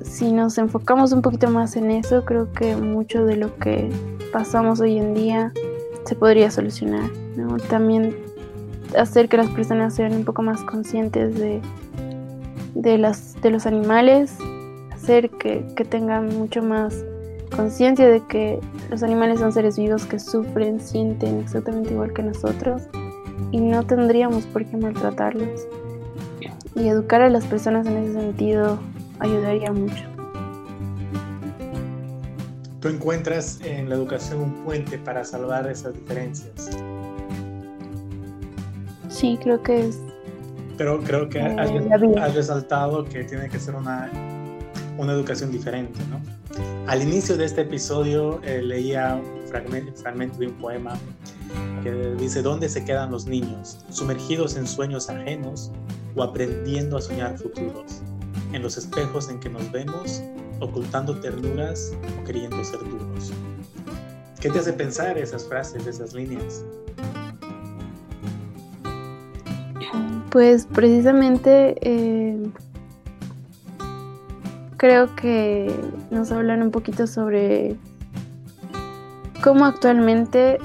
[0.03, 3.89] Si nos enfocamos un poquito más en eso, creo que mucho de lo que
[4.31, 5.51] pasamos hoy en día
[6.05, 7.09] se podría solucionar.
[7.35, 7.57] ¿no?
[7.57, 8.15] También
[8.97, 11.61] hacer que las personas sean un poco más conscientes de,
[12.75, 14.37] de, las, de los animales,
[14.93, 17.03] hacer que, que tengan mucho más
[17.55, 18.59] conciencia de que
[18.89, 22.83] los animales son seres vivos que sufren, sienten exactamente igual que nosotros
[23.51, 25.67] y no tendríamos por qué maltratarlos.
[26.75, 28.79] Y educar a las personas en ese sentido
[29.19, 30.10] ayudaría mucho.
[32.81, 36.71] ¿Tú encuentras en la educación un puente para salvar esas diferencias?
[39.07, 39.99] Sí, creo que es.
[40.79, 44.09] Pero creo que has, eh, has resaltado que tiene que ser una,
[44.97, 46.19] una educación diferente, ¿no?
[46.87, 50.97] Al inicio de este episodio eh, leía un fragmento, fragmento de un poema
[51.83, 53.85] que dice, ¿dónde se quedan los niños?
[53.91, 55.71] ¿Sumergidos en sueños ajenos
[56.15, 58.01] o aprendiendo a soñar futuros?
[58.53, 60.23] ¿En los espejos en que nos vemos,
[60.61, 63.33] ocultando ternuras o queriendo ser duros?
[64.39, 66.63] ¿Qué te hace pensar esas frases, esas líneas?
[70.29, 71.75] Pues precisamente...
[71.81, 72.51] Eh
[74.81, 75.71] creo que
[76.09, 77.77] nos hablan un poquito sobre
[79.43, 80.57] cómo actualmente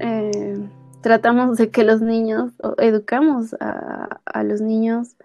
[0.00, 0.68] eh,
[1.00, 5.16] tratamos de que los niños, o educamos a, los niños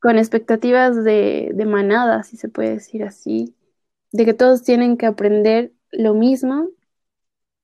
[0.00, 3.54] con expectativas de, manada, si se puede decir así,
[4.12, 6.68] de que todos tienen que aprender lo mismo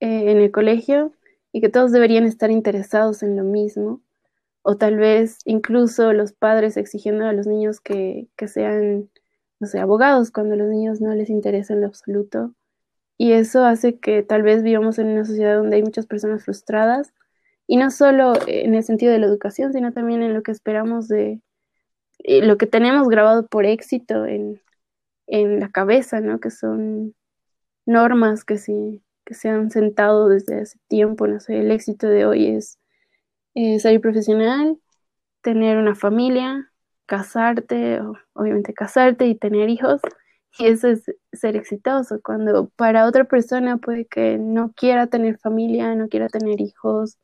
[0.00, 1.12] eh, en el colegio
[1.52, 4.02] y que todos deberían estar interesados en lo mismo
[4.68, 9.08] o tal vez incluso los padres exigiendo a los niños que, sean,
[9.60, 12.52] no sé, abogados cuando los niños no les interesa en lo absoluto.
[13.16, 17.14] Y eso hace que tal vez vivamos en una sociedad donde hay muchas personas frustradas,
[17.68, 21.06] y no solo en el sentido de la educación, sino también en lo que esperamos
[21.06, 21.40] de
[22.18, 24.60] lo que tenemos grabado por éxito en,
[25.28, 26.38] la cabeza, ¿no?
[26.40, 27.14] Que son
[27.84, 32.26] normas que, sí, que se han sentado desde hace tiempo, no sé, el éxito de
[32.26, 32.78] hoy es
[33.54, 34.78] eh, ser profesional,
[35.42, 36.70] tener una familia,
[37.06, 38.00] casarte,
[38.34, 40.00] obviamente casarte y tener hijos.
[40.58, 42.20] Y eso es ser exitoso.
[42.22, 47.18] Cuando para otra persona puede que no quiera tener familia, no quiera tener hijos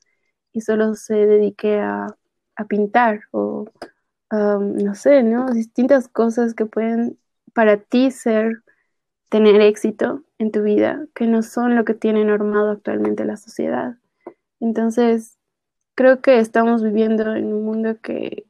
[0.52, 2.08] y solo se dedique a,
[2.68, 3.64] pintar o
[4.32, 5.46] no sé, ¿no?
[5.50, 7.18] Distintas cosas que pueden
[7.54, 8.62] para ti ser
[9.28, 13.96] tener éxito en tu vida, que no son lo que tiene normado actualmente la sociedad.
[14.60, 15.38] Entonces,
[15.94, 18.46] creo que estamos viviendo en un mundo que,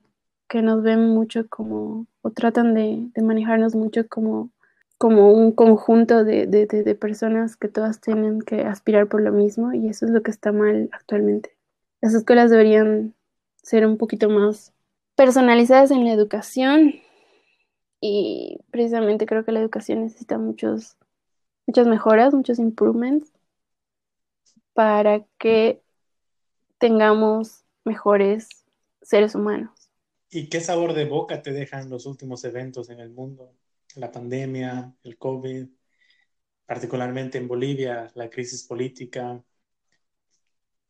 [0.55, 4.51] nos ven mucho como, o tratan de, manejarnos mucho como,
[4.99, 9.89] como un conjunto de, de, personas que todas tienen que aspirar por lo mismo y
[9.89, 11.57] eso es lo que está mal actualmente.
[12.03, 13.15] Las escuelas deberían
[13.63, 14.75] ser un poquito más
[15.15, 16.95] personalizadas en la educación
[18.01, 20.97] y precisamente creo que la educación necesita muchos,
[21.67, 23.33] muchas mejoras, muchos improvements
[24.73, 25.83] para que
[26.79, 28.49] tengamos mejores
[29.03, 29.91] seres humanos.
[30.31, 33.55] ¿Y qué sabor de boca te dejan los últimos eventos en el mundo?
[33.97, 35.69] La pandemia, el COVID,
[36.65, 39.45] particularmente en Bolivia, la crisis política,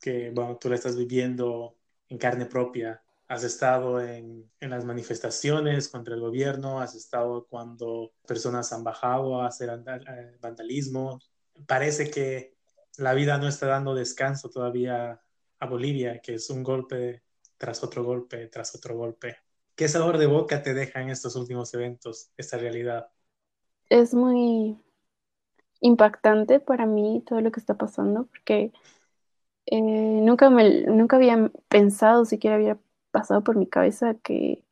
[0.00, 1.76] que bueno, tú la estás viviendo
[2.08, 3.02] en carne propia.
[3.32, 9.40] Has estado en, en, las manifestaciones contra el gobierno, has estado cuando personas han bajado
[9.40, 9.70] a hacer
[10.38, 11.18] vandalismo.
[11.66, 12.58] Parece que
[12.98, 15.18] la vida no está dando descanso todavía
[15.60, 17.22] a Bolivia, que es un golpe
[17.56, 19.38] tras otro golpe, tras otro golpe.
[19.74, 23.08] ¿Qué sabor de boca te dejan estos últimos eventos, esta realidad?
[23.88, 24.78] Es muy
[25.80, 28.72] impactante para mí todo lo que está pasando, porque
[29.64, 32.78] eh, nunca, me, nunca había pensado, siquiera había
[33.12, 34.64] pasado por mi cabeza que,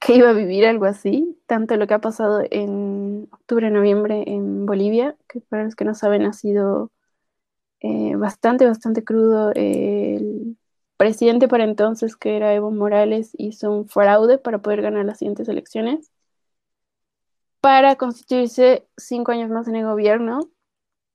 [0.00, 4.66] que iba a vivir algo así, tanto lo que ha pasado en octubre, noviembre en
[4.66, 6.92] Bolivia, que para los que no saben ha sido
[7.80, 9.52] eh, bastante, bastante crudo.
[9.54, 10.56] el
[10.96, 15.48] presidente para entonces, que era Evo Morales, hizo un fraude para poder ganar las siguientes
[15.48, 16.10] elecciones,
[17.60, 20.40] para constituirse cinco años más en el gobierno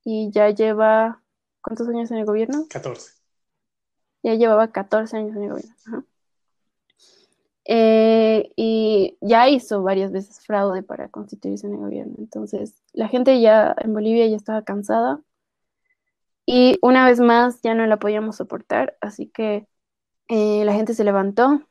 [0.04, 1.22] y ya lleva,
[1.62, 2.66] ¿cuántos años en el gobierno?
[2.70, 3.12] 14.
[4.24, 6.06] Ya llevaba 14 años en el gobierno.
[7.66, 12.16] Eh, y ya hizo varias veces fraude para constituirse en el gobierno.
[12.18, 15.22] Entonces, la gente ya en Bolivia ya estaba cansada.
[16.46, 19.68] Y una vez más ya no la podíamos soportar, así que
[20.30, 21.62] eh, la gente se levantó,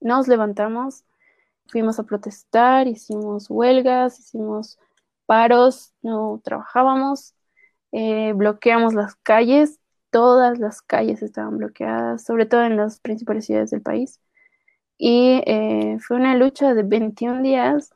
[0.00, 1.04] nos levantamos,
[1.68, 4.78] fuimos a protestar, hicimos huelgas, hicimos
[5.26, 7.34] paros, no trabajábamos,
[7.92, 9.80] eh, bloqueamos las calles,
[10.10, 14.20] todas las calles estaban bloqueadas, sobre todo en las principales ciudades del país.
[14.98, 17.94] Y eh, fue una lucha de 21 días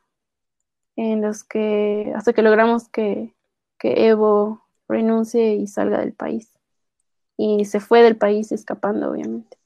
[0.95, 3.35] en los que, hasta que logramos que,
[3.77, 6.49] que Evo renuncie y salga del país.
[7.37, 9.57] Y se fue del país escapando, obviamente.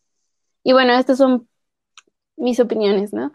[0.63, 1.47] Y bueno, estas son
[2.35, 3.31] mis opiniones, ¿no?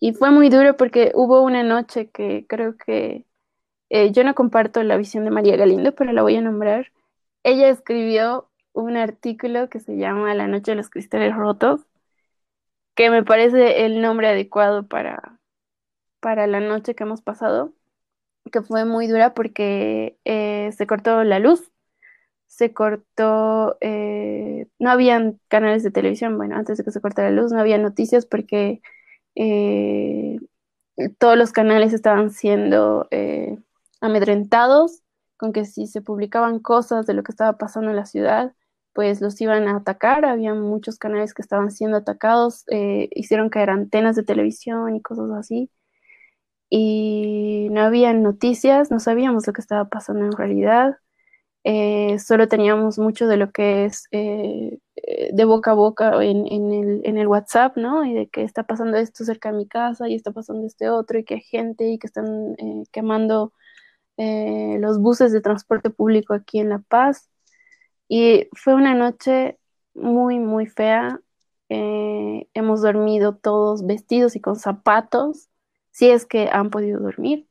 [0.00, 3.24] Y fue muy duro porque hubo una noche que creo que
[3.90, 6.92] eh, yo no comparto la visión de María Galindo, pero la voy a nombrar.
[7.42, 11.87] Ella escribió un artículo que se llama La noche de los cristales rotos,
[12.98, 15.38] que me parece el nombre adecuado para,
[16.18, 17.72] para la noche que hemos pasado
[18.50, 21.70] que fue muy dura porque eh, se cortó la luz,
[22.48, 27.40] se cortó, eh, no habían canales de televisión, bueno, antes de que se cortara la
[27.40, 28.82] luz no había noticias porque
[29.36, 30.38] eh,
[31.18, 33.08] todos los canales estaban siendo
[34.00, 35.04] amedrentados
[35.36, 38.54] con que si se publicaban cosas de lo que estaba pasando en la ciudad,
[38.98, 42.64] pues los iban a atacar, había muchos canales que estaban siendo atacados,
[43.12, 45.70] hicieron caer antenas de televisión y cosas así
[46.68, 50.96] y no había noticias, no sabíamos lo que estaba pasando en realidad.
[51.64, 56.46] Eh, solo teníamos mucho de lo que es eh, eh, de boca a boca en,
[56.48, 58.04] el, en, el, WhatsApp, ¿no?
[58.04, 61.18] Y de que está pasando esto cerca de mi casa y está pasando este otro
[61.18, 62.56] y que hay gente y que están
[62.92, 63.52] quemando
[64.18, 67.30] los buses de transporte público aquí en La Paz.
[68.08, 69.58] Y fue una noche
[69.94, 71.20] muy, muy fea.
[71.68, 75.48] hemos dormido todos vestidos y con zapatos
[75.90, 77.48] si es que han podido dormir,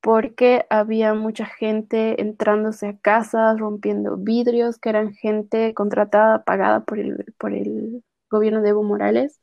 [0.00, 7.00] porque había mucha gente entrándose a casas, rompiendo vidrios, que eran gente contratada, pagada por
[7.00, 9.40] el, por el gobierno de Evo Morales,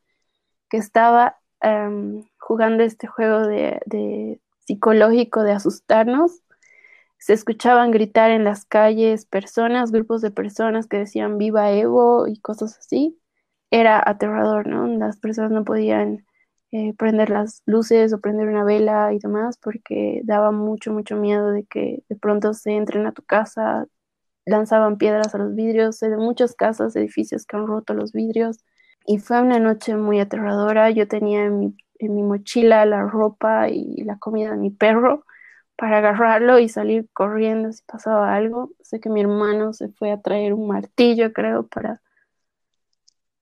[0.70, 6.42] que estaba em, jugando este juego de, psicológico de asustarnos.
[7.22, 12.40] Se escuchaban gritar en las calles personas, grupos de personas que decían viva Evo y
[12.40, 13.20] cosas así.
[13.70, 14.88] Era aterrador, ¿no?
[14.88, 16.26] Las personas no podían
[16.72, 21.52] eh, prender las luces o prender una vela y demás, porque daba mucho, mucho miedo
[21.52, 23.86] de que de pronto se entren a tu casa,
[24.46, 28.58] lanzaban piedras a los vidrios, de muchas casas, edificios que han roto los vidrios.
[29.06, 30.90] Y fue una noche muy aterradora.
[30.90, 35.24] Yo tenía en mi, en mi mochila la ropa y la comida de mi perro
[35.82, 38.70] para agarrarlo y salir corriendo si pasaba algo.
[38.84, 42.02] Sé que mi hermano se fue a traer un martillo, creo, para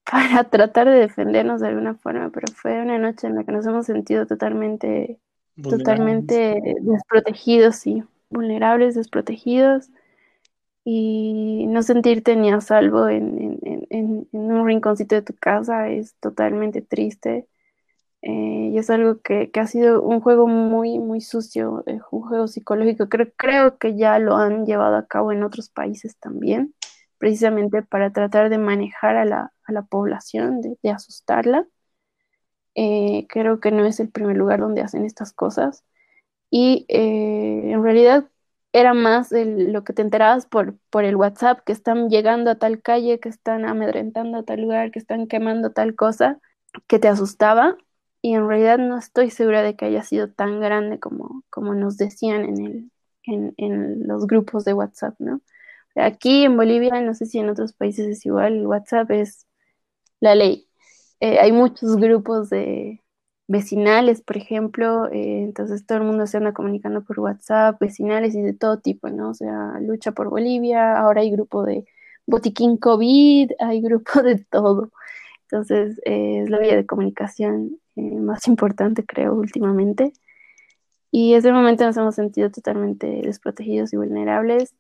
[0.10, 3.66] para tratar de defendernos de alguna forma, pero fue una noche en la que nos
[3.66, 5.20] hemos sentido totalmente,
[5.62, 9.90] totalmente desprotegidos, sí, vulnerables, desprotegidos,
[10.86, 13.60] y no sentirte ni a salvo en,
[14.32, 17.50] un rinconcito de tu casa es totalmente triste.
[18.22, 22.48] Eh, y es algo que, ha sido un juego muy, muy sucio, eh, un juego
[22.48, 23.10] psicológico.
[23.10, 26.74] Creo, creo que ya lo han llevado a cabo en otros países también
[27.20, 29.52] precisamente para tratar de manejar a la,
[29.90, 31.68] población, de, asustarla.
[32.76, 35.84] Eh, creo que no es el primer lugar donde hacen estas cosas.
[36.50, 38.26] Y eh, en realidad
[38.74, 42.82] era más lo que te enterabas por, por el WhatsApp, que están llegando a tal
[42.82, 46.40] calle, que están amedrentando a tal lugar, que están quemando tal cosa,
[46.88, 47.78] que te asustaba.
[48.22, 51.98] Y en realidad no estoy segura de que haya sido tan grande como, como nos
[51.98, 52.92] decían en,
[53.26, 55.42] el, en, los grupos de WhatsApp, ¿no?
[55.96, 59.48] Aquí en Bolivia, no sé si en otros países es igual, WhatsApp es
[60.20, 60.68] la ley.
[61.22, 63.04] Eh, hay muchos grupos de
[63.48, 68.42] vecinales, por ejemplo, eh, entonces todo el mundo se anda comunicando por WhatsApp, vecinales y
[68.42, 69.32] de todo tipo, ¿no?
[69.32, 71.86] O sea, lucha por Bolivia, ahora hay grupo de
[72.28, 74.92] botiquín COVID, hay grupo de todo.
[75.44, 80.14] Entonces, es la vía de comunicación más importante, creo, últimamente.
[81.12, 84.76] Y ese momento nos hemos sentido totalmente desprotegidos y vulnerables.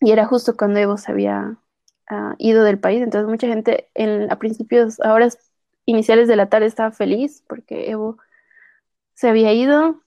[0.00, 1.58] Y era justo cuando Evo se había
[2.08, 3.02] ah, ido del país.
[3.02, 5.38] Entonces mucha gente en, a principios, a horas
[5.86, 8.18] iniciales de la tarde estaba feliz porque Evo
[9.14, 10.00] se había ido.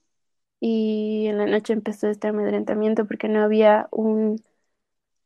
[0.60, 4.42] Y en la noche empezó este amedrentamiento porque no había un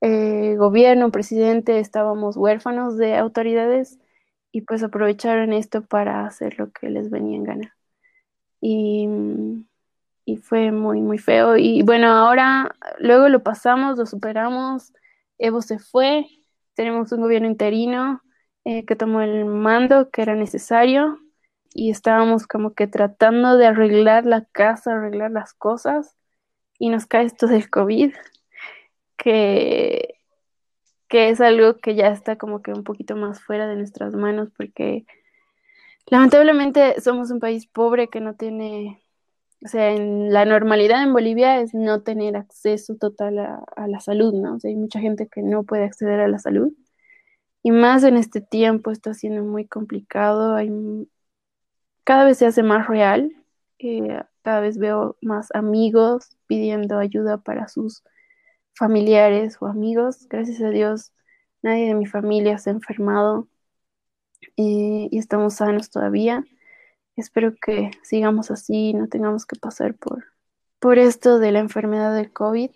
[0.02, 3.98] eh, gobierno, un presidente, estábamos huérfanos de autoridades
[4.52, 7.76] y pues aprovecharon esto para hacer lo que les venía en gana.
[8.60, 9.08] Y
[10.24, 11.56] y fue muy, muy feo.
[11.56, 14.92] Y bueno, ahora luego lo pasamos, lo superamos,
[15.38, 16.26] Evo se fue,
[16.74, 18.22] tenemos un gobierno interino
[18.64, 21.18] eh, que tomó el mando que era necesario
[21.74, 26.16] y estábamos como que tratando de arreglar la casa, arreglar las cosas
[26.78, 28.14] y nos cae esto del COVID,
[29.16, 30.21] que,
[31.12, 34.48] que es algo que ya está como que un poquito más fuera de nuestras manos
[34.56, 35.04] porque
[36.06, 38.98] lamentablemente somos un país pobre que no tiene
[39.62, 44.32] o sea, en la normalidad en Bolivia es no tener acceso total a, la salud,
[44.32, 44.54] ¿no?
[44.54, 46.72] O sea, hay mucha gente que no puede acceder a la salud.
[47.62, 50.54] Y más en este tiempo está siendo muy complicado.
[50.56, 50.70] Hay,
[52.04, 53.30] cada vez se hace más real.
[53.78, 58.02] Eh, cada vez veo más amigos pidiendo ayuda para sus
[58.74, 60.26] familiares o amigos.
[60.28, 61.12] Gracias a Dios,
[61.62, 63.48] nadie de mi familia se ha enfermado
[64.56, 66.44] y estamos sanos todavía.
[67.16, 70.24] Espero que sigamos así, no tengamos que pasar por,
[70.80, 72.70] por esto de la enfermedad del COVID.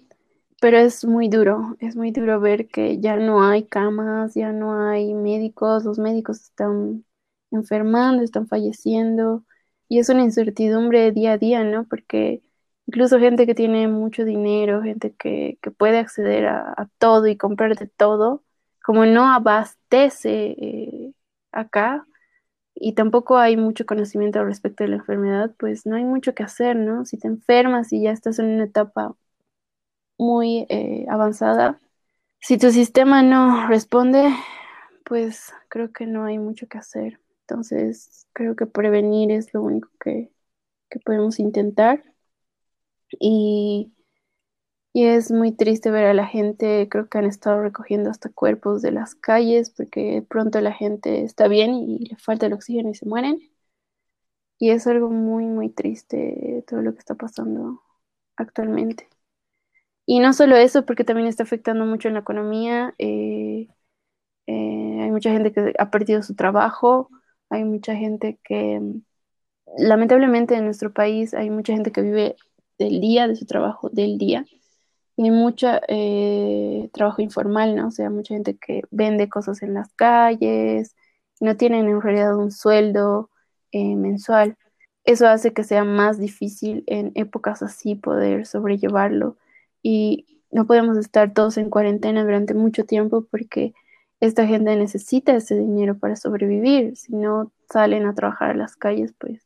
[0.60, 4.88] Pero es muy duro, es muy duro ver que ya no hay camas, ya no
[4.88, 7.04] hay médicos, los médicos están
[7.50, 9.44] enfermando, están falleciendo
[9.88, 11.86] y es una incertidumbre día a día, ¿no?
[11.86, 12.42] Porque
[12.86, 17.86] incluso gente que tiene mucho dinero, gente que, puede acceder a, todo y comprar de
[17.88, 18.44] todo,
[18.84, 21.12] como no abastece eh,
[21.52, 22.06] acá,
[22.74, 26.76] y tampoco hay mucho conocimiento respecto de la enfermedad, pues no hay mucho que hacer,
[26.76, 27.06] ¿no?
[27.06, 29.16] Si te enfermas y ya estás en una etapa
[30.18, 31.80] muy eh, avanzada,
[32.40, 34.34] si tu sistema no responde,
[35.04, 37.20] pues creo que no hay mucho que hacer.
[37.42, 40.32] Entonces, creo que prevenir es lo único que,
[40.90, 42.04] que podemos intentar.
[43.20, 43.92] Y
[44.92, 48.80] y es muy triste ver a la gente, creo que han estado recogiendo hasta cuerpos
[48.82, 52.94] de las calles porque pronto la gente está bien y le falta el oxígeno y
[52.94, 53.38] se mueren.
[54.58, 57.82] Y es algo muy, muy triste todo lo que está pasando
[58.36, 59.08] actualmente.
[60.06, 62.94] Y no solo eso, porque también está afectando mucho en la economía.
[62.98, 63.68] Eh,
[64.46, 67.10] eh, hay mucha gente que ha perdido su trabajo,
[67.50, 68.80] hay mucha gente que,
[69.78, 72.36] lamentablemente en nuestro país, hay mucha gente que vive
[72.78, 74.44] del día, de su trabajo, del día
[75.24, 77.88] hay mucho eh, trabajo informal, ¿no?
[77.88, 80.94] O sea, mucha gente que vende cosas en las calles,
[81.40, 83.30] no tienen en realidad un sueldo
[83.72, 84.56] eh, mensual.
[85.04, 89.36] Eso hace que sea más difícil en épocas así poder sobrellevarlo.
[89.82, 93.74] Y no podemos estar todos en cuarentena durante mucho tiempo porque
[94.20, 96.96] esta gente necesita ese dinero para sobrevivir.
[96.96, 99.42] Si no salen a trabajar a las calles, pues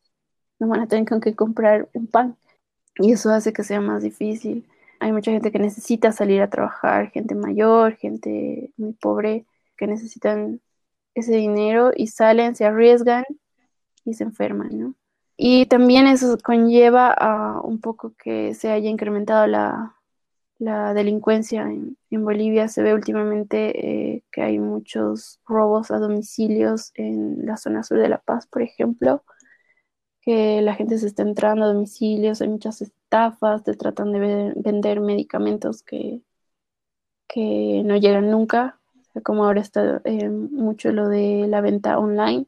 [0.59, 2.37] no van a tener con qué comprar un pan.
[3.01, 4.67] Y eso hace que sea más difícil.
[5.01, 9.47] Hay mucha gente que necesita salir a trabajar, gente mayor, gente muy pobre,
[9.77, 10.61] que necesitan
[11.15, 13.25] ese dinero y salen, se arriesgan
[14.05, 14.95] y se enferman, ¿no?
[15.39, 19.97] Y también eso conlleva a un poco que se haya incrementado la,
[20.95, 22.69] delincuencia en, Bolivia.
[22.69, 28.11] Se ve últimamente eh, que hay muchos robos a domicilios en la zona sur de
[28.11, 29.25] La Paz, por ejemplo
[30.21, 35.01] que la gente se está entrando a domicilios, hay muchas estafas, te tratan de vender
[35.01, 36.21] medicamentos que,
[37.27, 38.79] que no llegan nunca,
[39.25, 42.47] como ahora está eh, mucho lo de la venta online.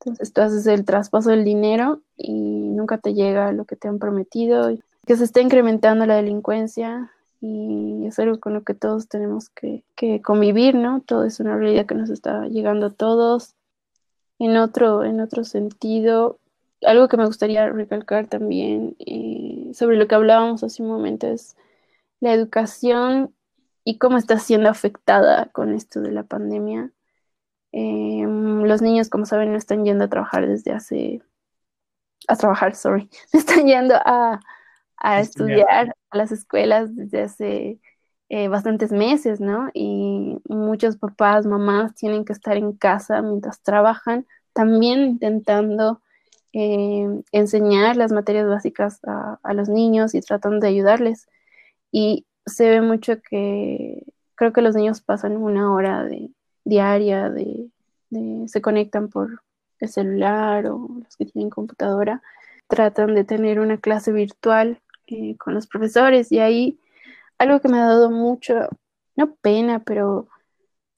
[0.00, 3.98] Entonces tú haces el traspaso del dinero y nunca te llega lo que te han
[3.98, 9.50] prometido, que se está incrementando la delincuencia y es algo con lo que todos tenemos
[9.50, 11.00] que, que convivir, ¿no?
[11.00, 13.54] Todo es una realidad que nos está llegando a todos.
[14.38, 16.38] En otro, en otro sentido,
[16.82, 21.56] algo que me gustaría recalcar también eh, sobre lo que hablábamos hace un momento es
[22.20, 23.34] la educación
[23.84, 26.92] y cómo está siendo afectada con esto de la pandemia.
[27.72, 31.22] Em, los niños, como saben, no están yendo a trabajar desde hace...
[32.28, 34.40] a trabajar, sorry, están yendo a,
[34.98, 37.80] a estudiar a las escuelas desde hace
[38.30, 39.70] eh, bastantes meses, ¿no?
[39.74, 46.00] Y muchos papás, mamás tienen que estar en casa mientras trabajan, también intentando
[46.54, 51.26] eh, enseñar las materias básicas a, los niños y tratando de ayudarles.
[51.90, 54.04] Y se ve mucho que
[54.36, 56.30] creo que los niños pasan una hora de,
[56.64, 57.68] diaria, de,
[58.46, 59.42] se conectan por
[59.80, 62.22] el celular o los que tienen computadora,
[62.68, 66.78] tratan de tener una clase virtual eh, con los profesores y ahí
[67.38, 68.68] algo que me ha dado mucho,
[69.16, 70.28] no pena, pero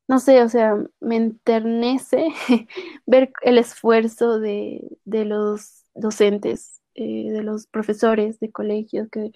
[0.09, 2.29] no sé, o sea, me enternece
[3.07, 9.33] ver el esfuerzo de, los docentes, eh, de los profesores de colegios, que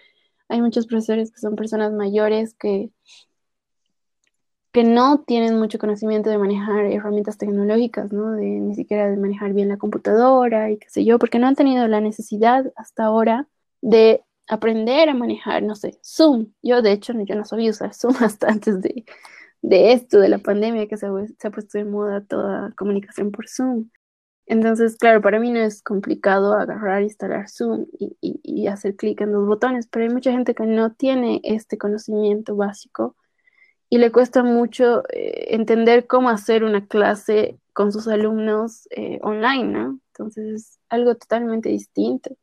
[0.48, 2.90] hay muchos profesores que son personas mayores que,
[4.72, 8.32] que no tienen mucho conocimiento de manejar herramientas tecnológicas, ¿no?
[8.32, 11.56] De ni siquiera de manejar bien la computadora y qué sé yo, porque no han
[11.56, 13.48] tenido la necesidad hasta ahora
[13.80, 16.52] de aprender a manejar, no sé, Zoom.
[16.62, 19.04] Yo, de hecho, yo no sabía usar Zoom hasta antes de,
[19.62, 23.90] de esto, de la pandemia, que se, ha puesto de moda toda comunicación por Zoom.
[24.46, 29.32] Entonces, claro, para mí no es complicado agarrar, instalar Zoom y, y, hacer clic en
[29.32, 33.16] los botones, pero hay mucha gente que no tiene este conocimiento básico
[33.88, 39.64] y le cuesta mucho eh, entender cómo hacer una clase con sus alumnos eh, online,
[39.64, 40.00] ¿no?
[40.12, 42.36] Entonces es algo totalmente distinto.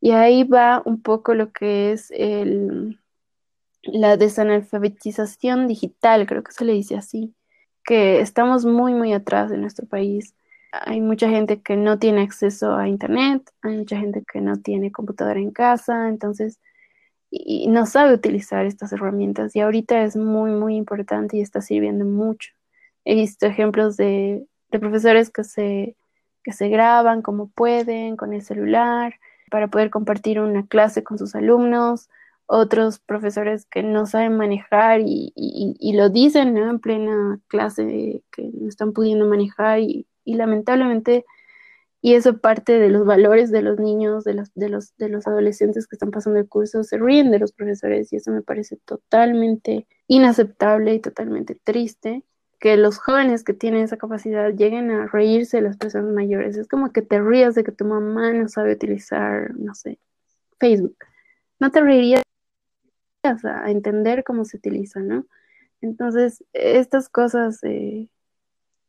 [0.00, 2.99] Y ahí va un poco lo que es el,
[3.82, 7.34] la desanalfabetización digital, creo que se le dice así,
[7.84, 10.34] que estamos muy, muy atrás en nuestro país.
[10.72, 14.92] Hay mucha gente que no tiene acceso a Internet, hay mucha gente que no tiene
[14.92, 16.60] computadora en casa, entonces,
[17.30, 19.56] y, no sabe utilizar estas herramientas.
[19.56, 22.50] Y ahorita es muy, muy importante y está sirviendo mucho.
[23.04, 25.96] He visto ejemplos de, de profesores que se,
[26.44, 29.14] que se graban como pueden con el celular
[29.50, 32.08] para poder compartir una clase con sus alumnos
[32.52, 35.32] otros profesores que no saben manejar y,
[35.94, 41.24] lo dicen en plena clase que no están pudiendo manejar y, lamentablemente,
[42.02, 45.28] y eso parte de los valores de los niños, de los, de, los, de los
[45.28, 48.78] adolescentes que están pasando el curso, se ríen de los profesores y eso me parece
[48.84, 52.24] totalmente inaceptable y totalmente triste.
[52.58, 56.56] Que los jóvenes que tienen esa capacidad lleguen a reírse de las personas mayores.
[56.56, 60.00] Es como que te rías de que tu mamá no sabe utilizar, no sé,
[60.58, 60.96] Facebook.
[61.60, 62.22] No te reirías
[63.22, 65.26] a entender cómo se utiliza, ¿no?
[65.80, 68.08] Entonces, estas cosas eh,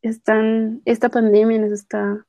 [0.02, 2.26] están, esta pandemia nos está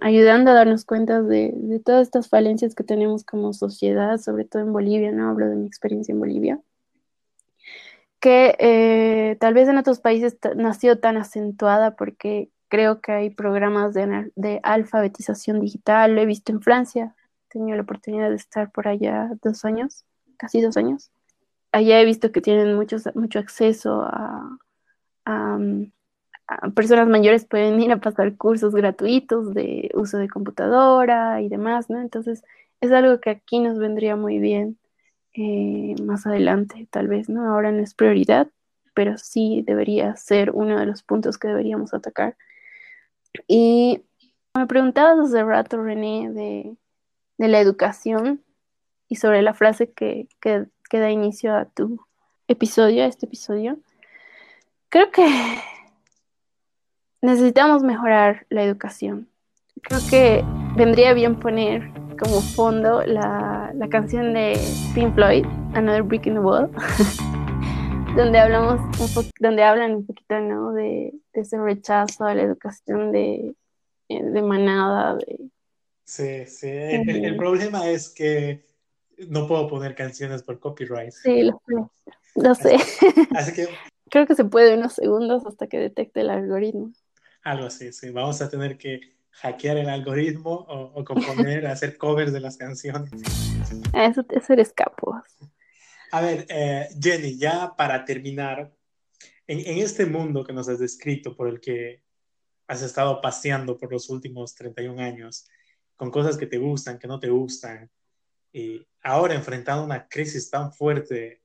[0.00, 4.72] ayudando a darnos cuenta de, todas estas falencias que tenemos como sociedad, sobre todo en
[4.72, 5.30] Bolivia, ¿no?
[5.30, 6.60] Hablo de mi experiencia en Bolivia,
[8.20, 13.12] que eh, tal vez en otros países no ha sido tan acentuada porque creo que
[13.12, 17.14] hay programas de, de alfabetización digital, lo he visto en Francia,
[17.48, 20.04] he tenido la oportunidad de estar por allá dos años
[20.36, 21.10] casi dos años.
[21.72, 24.58] Allá he visto que tienen mucho acceso a,
[26.74, 32.00] personas mayores, pueden ir a pasar cursos gratuitos de uso de computadora y demás, ¿no?
[32.00, 32.44] Entonces,
[32.80, 34.78] es algo que aquí nos vendría muy bien
[35.34, 37.48] eh, más adelante, tal vez, ¿no?
[37.48, 38.48] Ahora no es prioridad,
[38.94, 42.36] pero sí debería ser uno de los puntos que deberíamos atacar.
[43.48, 44.02] Y
[44.54, 46.76] me preguntabas hace rato, René, de,
[47.38, 48.44] de la educación
[49.08, 51.98] y sobre la frase que, que, da inicio a tu
[52.46, 53.78] episodio, a este episodio.
[54.88, 55.26] Creo que
[57.20, 59.28] necesitamos mejorar la educación.
[59.82, 60.44] Creo que
[60.76, 64.56] vendría bien poner como fondo la, la canción de
[64.94, 65.44] Pink Floyd,
[65.74, 66.70] Another Brick in the Wall,
[68.16, 70.72] donde hablamos un donde hablan un poquito ¿no?
[70.72, 73.52] de, de, ese rechazo a la educación de,
[74.08, 75.16] de manada.
[75.16, 75.50] De...
[76.04, 76.68] Sí, sí.
[76.68, 78.62] el problema es que
[79.28, 81.12] no puedo poner canciones por copyright.
[81.12, 81.74] Sí, lo sé.
[82.36, 82.76] Lo sé.
[83.34, 83.68] Así, que...
[84.10, 86.92] Creo que se puede unos segundos hasta que detecte el algoritmo.
[87.42, 88.10] Algo así, sí.
[88.10, 89.00] Vamos a tener que
[89.30, 93.10] hackear el algoritmo o, componer, hacer covers de las canciones.
[93.92, 95.20] Eso, eso eres capo.
[96.12, 98.72] A ver, eh, Jenny, ya para terminar,
[99.46, 102.02] en, en, este mundo que nos has descrito, por el que
[102.68, 105.48] has estado paseando por los últimos 31 años,
[105.96, 107.90] con cosas que te gustan, que no te gustan,
[108.54, 111.42] y ahora enfrentando una crisis tan fuerte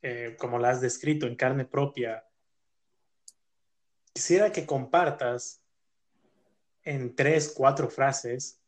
[0.00, 2.26] eh, como la has descrito en carne propia,
[4.14, 5.62] quisiera que compartas
[6.84, 8.62] en tres, cuatro frases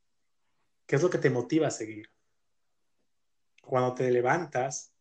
[0.86, 2.10] qué es lo que te motiva a seguir.
[3.62, 4.92] Cuando te levantas,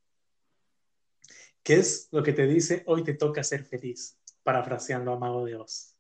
[1.64, 4.18] ¿qué es lo que te dice hoy te toca ser feliz?
[4.44, 5.98] Parafraseando a Mago de Oz.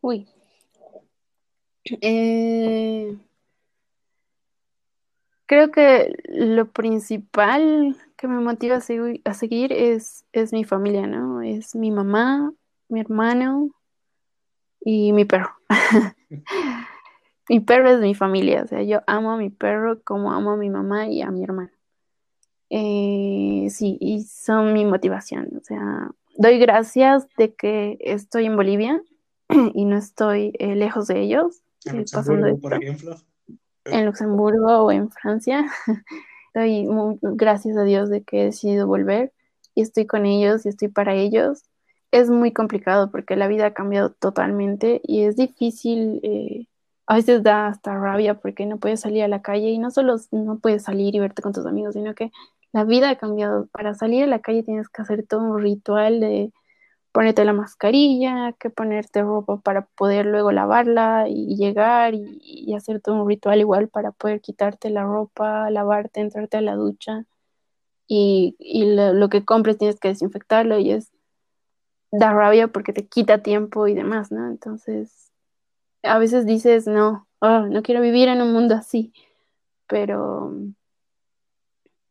[0.00, 0.28] Uy.
[2.00, 3.18] Eh
[5.46, 11.42] Creo que lo principal que me motiva a, a seguir es, es mi familia, ¿no?
[11.42, 12.52] Es mi mamá,
[12.88, 13.70] mi hermano
[14.80, 15.50] y mi perro.
[17.48, 20.56] mi perro es mi familia, o sea, yo amo a mi perro como amo a
[20.56, 21.70] mi mamá y a mi hermano.
[22.70, 29.02] Eh, sí, y son mi motivación, o sea, doy gracias de que estoy en Bolivia
[29.74, 31.62] y no estoy eh, lejos de ellos.
[31.84, 33.16] En eh, Luxemburgo, por ejemplo.
[33.84, 35.64] En Luxemburgo o en Francia.
[36.54, 36.86] Doy
[37.20, 39.32] gracias a Dios de que he decidido volver
[39.74, 41.64] y estoy con ellos y estoy para ellos.
[42.10, 46.66] Es muy complicado porque la vida ha cambiado totalmente y es difícil, eh,
[47.06, 50.16] a veces da hasta rabia porque no puedes salir a la calle y no solo
[50.30, 52.30] no puedes salir y verte con tus amigos, sino que
[52.72, 53.66] la vida ha cambiado.
[53.72, 56.52] Para salir a la calle tienes que hacer todo un ritual de
[57.14, 63.22] ponerte la mascarilla, que ponerte ropa para poder luego lavarla y llegar y, hacer todo
[63.22, 67.24] un ritual igual para poder quitarte la ropa, lavarte, entrarte a la ducha
[68.08, 68.56] y,
[68.96, 71.12] lo, que compres tienes que desinfectarlo y es
[72.10, 74.48] da rabia porque te quita tiempo y demás, ¿no?
[74.48, 75.30] Entonces,
[76.02, 79.12] a veces dices, no, oh, no quiero vivir en un mundo así,
[79.86, 80.52] pero,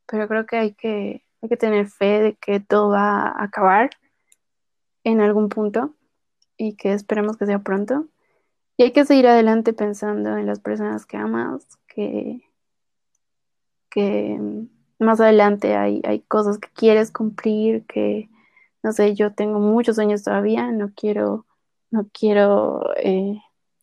[0.06, 3.90] pero creo que hay que, hay que tener fe de que todo va a acabar
[5.04, 5.94] en algún punto
[6.58, 8.08] y que esperemos que sea pronto.
[8.78, 12.42] Y hay que seguir adelante pensando en las personas que amas, que,
[13.90, 14.40] que
[15.00, 18.30] más adelante hay, hay cosas que quieres cumplir, que,
[18.82, 21.46] no sé, yo tengo muchos años todavía, no quiero,
[21.92, 23.40] no quiero eh,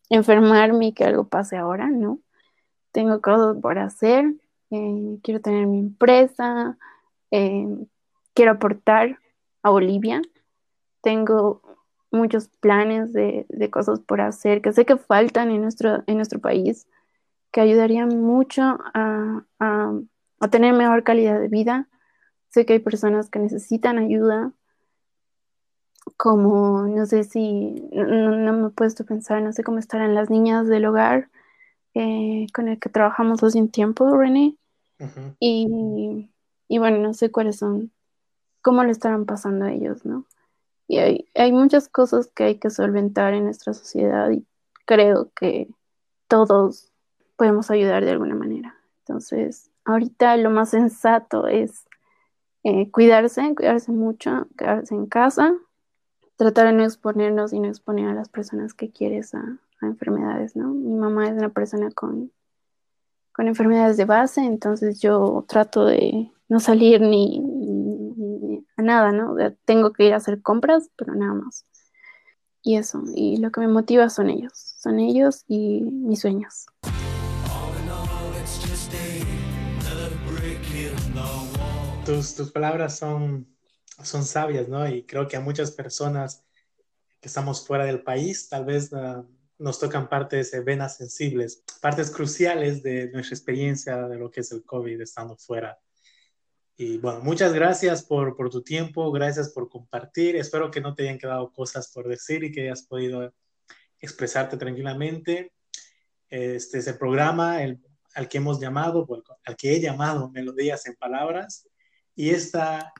[0.09, 2.19] enfermarme y que algo pase ahora, ¿no?
[2.91, 4.33] Tengo cosas por hacer,
[4.71, 6.77] eh, quiero tener mi empresa,
[7.31, 7.67] eh,
[8.33, 9.19] quiero aportar
[9.63, 10.21] a Bolivia
[11.01, 11.61] tengo
[12.11, 16.87] muchos planes de, cosas por hacer que sé que faltan en nuestro, en nuestro país,
[17.51, 19.43] que ayudarían mucho a,
[20.49, 21.87] tener mejor calidad de vida.
[22.49, 24.51] Sé que hay personas que necesitan ayuda,
[26.17, 30.29] como, no sé si, no, me he puesto a pensar, no sé cómo estarán las
[30.29, 31.29] niñas del hogar
[31.93, 34.57] eh, con el que trabajamos hace un tiempo, René.
[35.39, 36.29] y,
[36.67, 37.91] y bueno, no sé cuáles son,
[38.61, 40.25] cómo lo estarán pasando ellos, ¿no?
[40.91, 40.99] Y
[41.35, 44.45] hay, muchas cosas que hay que solventar en nuestra sociedad y
[44.83, 45.69] creo que
[46.27, 46.91] todos
[47.37, 48.75] podemos ayudar de alguna manera.
[48.99, 51.85] Entonces, ahorita lo más sensato es
[52.65, 55.55] eh, cuidarse, cuidarse mucho, quedarse en casa,
[56.35, 60.73] tratar de no exponernos y no exponer a las personas que quieres a, enfermedades, ¿no?
[60.73, 62.33] Mi mamá es una persona con,
[63.31, 67.39] con enfermedades de base, entonces yo trato de no salir ni,
[68.81, 69.35] nada, ¿no?
[69.65, 71.65] tengo que ir a hacer compras, pero nada más.
[72.63, 76.67] Y eso, y lo que me motiva son ellos, son ellos y mis sueños.
[82.05, 83.47] Tus, tus palabras son,
[84.03, 84.87] son sabias, ¿no?
[84.87, 86.43] Y creo que a muchas personas
[87.19, 89.23] que estamos fuera del país, tal vez ah,
[89.57, 94.63] nos tocan partes venas sensibles, partes cruciales de nuestra experiencia de lo que es el
[94.63, 95.79] COVID estando fuera
[96.81, 100.35] y bueno, muchas gracias por, por, tu tiempo, gracias por compartir.
[100.35, 103.31] Espero que no te hayan quedado cosas por decir y que hayas podido
[103.99, 105.53] expresarte tranquilamente.
[106.27, 107.79] Este es el programa el,
[108.15, 109.07] al que hemos llamado,
[109.45, 111.67] al que he llamado Melodías en Palabras.
[112.15, 112.91] Y esta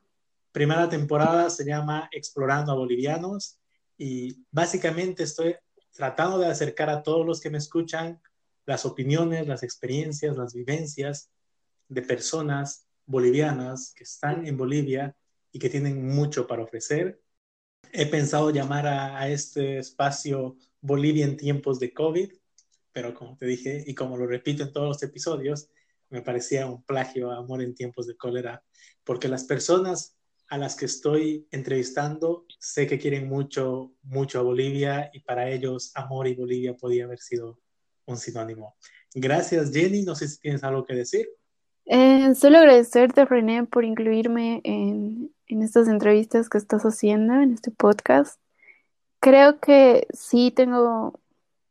[0.52, 3.58] primera temporada se llama Explorando a Bolivianos.
[3.98, 5.56] Y básicamente estoy
[5.92, 8.22] tratando de acercar a todos los que me escuchan
[8.68, 11.32] las opiniones, las experiencias, las vivencias
[11.88, 15.16] de personas bolivianas que están en Bolivia
[15.52, 17.22] y que tienen mucho para ofrecer.
[17.92, 22.32] He pensado llamar a, este espacio Bolivia en tiempos de COVID,
[22.92, 25.70] pero como te dije y como lo repito en todos los episodios,
[26.10, 28.64] me parecía un plagio a Amor en tiempos de cólera,
[29.04, 35.10] porque las personas a las que estoy entrevistando sé que quieren mucho, mucho a Bolivia
[35.14, 37.60] y para ellos Amor y Bolivia podía haber sido
[38.06, 38.76] un sinónimo.
[39.14, 41.28] Gracias Jenny, no sé si tienes algo que decir.
[41.86, 48.40] Eh, solo agradecerte, René, por incluirme en, estas entrevistas que estás haciendo, en este podcast.
[49.20, 51.20] Creo que sí tengo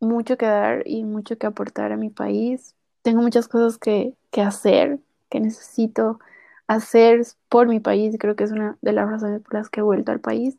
[0.00, 2.74] mucho que dar y mucho que aportar a mi país.
[3.02, 5.00] Tengo muchas cosas que, que hacer,
[5.30, 6.20] que necesito
[6.66, 8.16] hacer por mi país.
[8.18, 10.56] Creo que es una de las razones por las que he vuelto al país.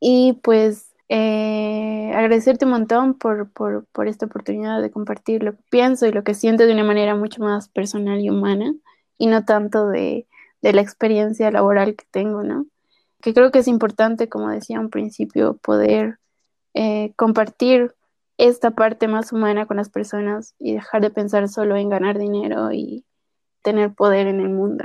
[0.00, 5.62] Y pues eh, agradecerte un montón por, por, por, esta oportunidad de compartir lo que
[5.70, 8.74] pienso y lo que siento de una manera mucho más personal y humana
[9.16, 10.26] y no tanto de,
[10.60, 12.66] la experiencia laboral que tengo, ¿no?
[13.22, 16.18] Que creo que es importante, como decía un principio, poder
[16.74, 17.94] eh, compartir
[18.38, 22.72] esta parte más humana con las personas y dejar de pensar solo en ganar dinero
[22.72, 23.04] y
[23.62, 24.84] tener poder en el mundo.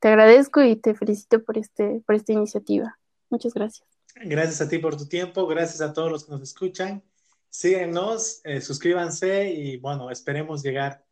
[0.00, 2.98] Te agradezco y te felicito por, este, por esta iniciativa.
[3.30, 3.97] Muchas gracias.
[4.24, 7.02] Gracias a ti por tu tiempo, gracias a todos los que nos escuchan.
[7.50, 11.04] Síguenos, eh, suscríbanse y bueno, esperemos llegar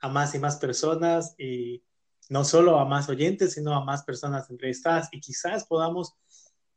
[0.00, 1.82] a más y más personas y
[2.28, 6.14] no solo a más oyentes, sino a más personas entrevistadas y quizás podamos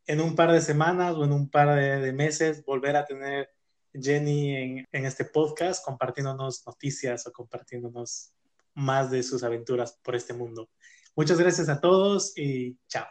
[0.06, 3.50] en un par de semanas o en un par de, meses volver a tener
[3.92, 8.32] Jenny en, en, este podcast compartiéndonos noticias o compartiéndonos
[8.74, 10.68] más de sus aventuras por este mundo.
[11.16, 13.06] Muchas gracias a todos y chao.